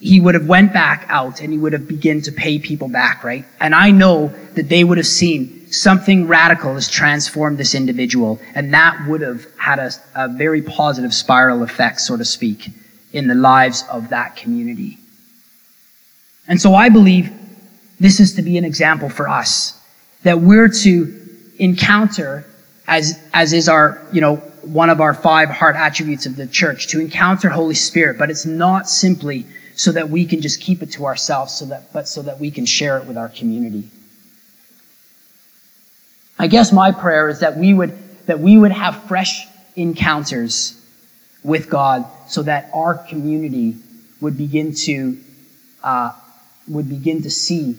he 0.00 0.20
would 0.20 0.34
have 0.34 0.46
went 0.46 0.72
back 0.72 1.06
out 1.08 1.40
and 1.40 1.52
he 1.52 1.58
would 1.58 1.72
have 1.72 1.88
begun 1.88 2.20
to 2.22 2.32
pay 2.32 2.58
people 2.58 2.88
back, 2.88 3.24
right? 3.24 3.44
And 3.60 3.74
I 3.74 3.90
know 3.90 4.28
that 4.54 4.68
they 4.68 4.84
would 4.84 4.98
have 4.98 5.06
seen 5.06 5.70
something 5.72 6.26
radical 6.26 6.74
has 6.74 6.88
transformed 6.88 7.58
this 7.58 7.74
individual, 7.74 8.40
and 8.54 8.72
that 8.72 9.06
would 9.06 9.20
have 9.20 9.46
had 9.58 9.78
a, 9.78 9.90
a 10.14 10.28
very 10.28 10.62
positive 10.62 11.12
spiral 11.12 11.62
effect, 11.62 12.00
so 12.00 12.16
to 12.16 12.24
speak, 12.24 12.70
in 13.12 13.26
the 13.28 13.34
lives 13.34 13.84
of 13.90 14.08
that 14.10 14.36
community. 14.36 14.98
And 16.46 16.60
so 16.60 16.74
I 16.74 16.88
believe 16.88 17.30
this 18.00 18.20
is 18.20 18.34
to 18.34 18.42
be 18.42 18.56
an 18.58 18.64
example 18.64 19.08
for 19.08 19.28
us 19.28 19.78
that 20.22 20.40
we're 20.40 20.68
to 20.68 21.14
encounter 21.58 22.44
as, 22.86 23.20
as 23.34 23.52
is 23.52 23.68
our, 23.68 24.00
you 24.12 24.20
know, 24.20 24.36
one 24.62 24.90
of 24.90 25.00
our 25.00 25.14
five 25.14 25.48
heart 25.48 25.76
attributes 25.76 26.26
of 26.26 26.36
the 26.36 26.46
church, 26.46 26.88
to 26.88 27.00
encounter 27.00 27.48
Holy 27.48 27.74
Spirit, 27.74 28.18
but 28.18 28.30
it's 28.30 28.46
not 28.46 28.88
simply 28.88 29.46
so 29.74 29.92
that 29.92 30.10
we 30.10 30.24
can 30.24 30.40
just 30.40 30.60
keep 30.60 30.82
it 30.82 30.90
to 30.92 31.06
ourselves, 31.06 31.54
so 31.54 31.66
that, 31.66 31.92
but 31.92 32.08
so 32.08 32.22
that 32.22 32.40
we 32.40 32.50
can 32.50 32.66
share 32.66 32.98
it 32.98 33.06
with 33.06 33.16
our 33.16 33.28
community. 33.28 33.88
I 36.38 36.46
guess 36.48 36.72
my 36.72 36.92
prayer 36.92 37.28
is 37.28 37.40
that 37.40 37.56
we 37.56 37.74
would, 37.74 37.96
that 38.26 38.40
we 38.40 38.58
would 38.58 38.72
have 38.72 39.04
fresh 39.04 39.46
encounters 39.76 40.74
with 41.44 41.70
God 41.70 42.04
so 42.28 42.42
that 42.42 42.70
our 42.74 42.94
community 42.94 43.76
would 44.20 44.36
begin 44.36 44.74
to, 44.74 45.18
uh, 45.82 46.12
would 46.66 46.88
begin 46.88 47.22
to 47.22 47.30
see, 47.30 47.76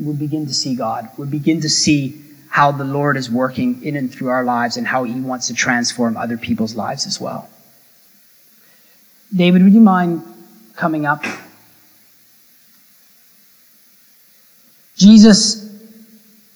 would 0.00 0.18
begin 0.18 0.46
to 0.46 0.54
see 0.54 0.74
God, 0.74 1.08
would 1.16 1.30
begin 1.30 1.60
to 1.60 1.68
see 1.68 2.22
how 2.48 2.72
the 2.72 2.84
Lord 2.84 3.16
is 3.16 3.30
working 3.30 3.82
in 3.84 3.96
and 3.96 4.12
through 4.12 4.28
our 4.28 4.44
lives 4.44 4.76
and 4.76 4.86
how 4.86 5.04
He 5.04 5.14
wants 5.20 5.46
to 5.48 5.54
transform 5.54 6.16
other 6.16 6.36
people's 6.36 6.74
lives 6.74 7.06
as 7.06 7.20
well. 7.20 7.48
David, 9.34 9.62
would 9.62 9.72
you 9.72 9.80
mind 9.80 10.22
coming 10.74 11.06
up? 11.06 11.24
Jesus 14.96 15.70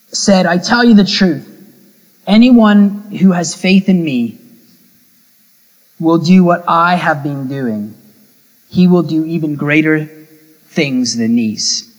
said, 0.08 0.46
I 0.46 0.58
tell 0.58 0.84
you 0.84 0.94
the 0.94 1.04
truth. 1.04 1.50
Anyone 2.26 3.12
who 3.12 3.32
has 3.32 3.54
faith 3.54 3.88
in 3.88 4.02
me 4.02 4.38
will 6.00 6.18
do 6.18 6.42
what 6.42 6.64
I 6.66 6.96
have 6.96 7.22
been 7.22 7.48
doing. 7.48 7.94
He 8.68 8.88
will 8.88 9.02
do 9.02 9.24
even 9.24 9.54
greater 9.54 10.06
things 10.66 11.16
than 11.16 11.36
these. 11.36 11.93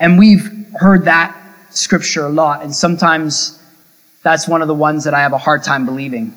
And 0.00 0.18
we've 0.18 0.68
heard 0.74 1.04
that 1.06 1.36
scripture 1.70 2.26
a 2.26 2.30
lot, 2.30 2.62
and 2.62 2.74
sometimes 2.74 3.60
that's 4.22 4.48
one 4.48 4.62
of 4.62 4.68
the 4.68 4.74
ones 4.74 5.04
that 5.04 5.14
I 5.14 5.20
have 5.20 5.32
a 5.32 5.38
hard 5.38 5.62
time 5.62 5.86
believing. 5.86 6.34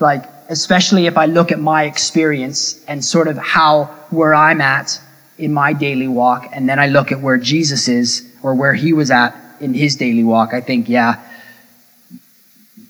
Like, 0.00 0.24
especially 0.48 1.06
if 1.06 1.16
I 1.16 1.26
look 1.26 1.52
at 1.52 1.58
my 1.58 1.84
experience 1.84 2.84
and 2.86 3.04
sort 3.04 3.28
of 3.28 3.36
how, 3.36 3.84
where 4.10 4.34
I'm 4.34 4.60
at 4.60 5.00
in 5.38 5.52
my 5.52 5.72
daily 5.72 6.08
walk, 6.08 6.48
and 6.52 6.68
then 6.68 6.78
I 6.78 6.86
look 6.86 7.12
at 7.12 7.20
where 7.20 7.38
Jesus 7.38 7.88
is 7.88 8.30
or 8.42 8.54
where 8.54 8.74
he 8.74 8.92
was 8.92 9.10
at 9.10 9.34
in 9.60 9.74
his 9.74 9.96
daily 9.96 10.24
walk, 10.24 10.54
I 10.54 10.60
think, 10.60 10.88
yeah, 10.88 11.22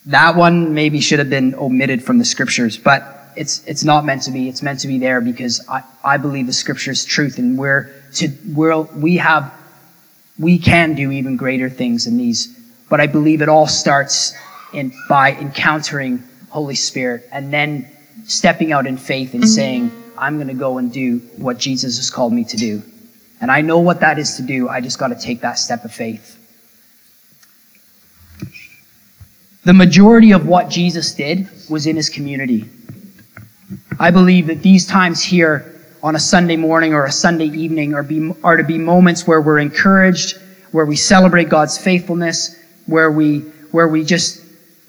that 0.06 0.36
one 0.36 0.74
maybe 0.74 1.00
should 1.00 1.18
have 1.18 1.30
been 1.30 1.54
omitted 1.54 2.02
from 2.02 2.18
the 2.18 2.24
scriptures, 2.24 2.76
but 2.78 3.32
it's, 3.36 3.64
it's 3.66 3.84
not 3.84 4.04
meant 4.04 4.22
to 4.22 4.30
be. 4.30 4.48
It's 4.48 4.62
meant 4.62 4.80
to 4.80 4.88
be 4.88 4.98
there 4.98 5.20
because 5.20 5.66
I, 5.68 5.82
I 6.02 6.16
believe 6.16 6.46
the 6.46 6.52
scripture's 6.52 7.04
truth 7.04 7.38
and 7.38 7.58
we're 7.58 7.92
to, 8.14 8.28
we're, 8.54 8.80
we 8.80 9.16
have 9.18 9.52
we 10.38 10.58
can 10.58 10.94
do 10.94 11.10
even 11.10 11.36
greater 11.36 11.68
things 11.68 12.04
than 12.04 12.16
these. 12.16 12.54
But 12.88 13.00
I 13.00 13.06
believe 13.06 13.42
it 13.42 13.48
all 13.48 13.66
starts 13.66 14.34
in, 14.72 14.92
by 15.08 15.32
encountering 15.32 16.22
Holy 16.48 16.74
Spirit 16.74 17.28
and 17.32 17.52
then 17.52 17.90
stepping 18.24 18.72
out 18.72 18.86
in 18.86 18.96
faith 18.96 19.34
and 19.34 19.46
saying, 19.48 19.90
I'm 20.16 20.36
going 20.36 20.48
to 20.48 20.54
go 20.54 20.78
and 20.78 20.92
do 20.92 21.18
what 21.36 21.58
Jesus 21.58 21.96
has 21.96 22.10
called 22.10 22.32
me 22.32 22.44
to 22.44 22.56
do. 22.56 22.82
And 23.40 23.50
I 23.50 23.60
know 23.60 23.78
what 23.78 24.00
that 24.00 24.18
is 24.18 24.36
to 24.36 24.42
do. 24.42 24.68
I 24.68 24.80
just 24.80 24.98
got 24.98 25.08
to 25.08 25.14
take 25.14 25.40
that 25.42 25.58
step 25.58 25.84
of 25.84 25.92
faith. 25.92 26.34
The 29.64 29.74
majority 29.74 30.32
of 30.32 30.46
what 30.46 30.70
Jesus 30.70 31.14
did 31.14 31.48
was 31.68 31.86
in 31.86 31.96
his 31.96 32.08
community. 32.08 32.68
I 34.00 34.10
believe 34.10 34.46
that 34.46 34.62
these 34.62 34.86
times 34.86 35.22
here 35.22 35.77
on 36.02 36.14
a 36.14 36.18
Sunday 36.18 36.56
morning 36.56 36.94
or 36.94 37.04
a 37.04 37.12
Sunday 37.12 37.46
evening 37.46 37.94
are, 37.94 38.02
be, 38.02 38.32
are 38.44 38.56
to 38.56 38.64
be 38.64 38.78
moments 38.78 39.26
where 39.26 39.40
we're 39.40 39.58
encouraged, 39.58 40.38
where 40.72 40.86
we 40.86 40.96
celebrate 40.96 41.48
God's 41.48 41.76
faithfulness, 41.78 42.56
where 42.86 43.10
we, 43.10 43.40
where 43.72 43.88
we 43.88 44.04
just 44.04 44.44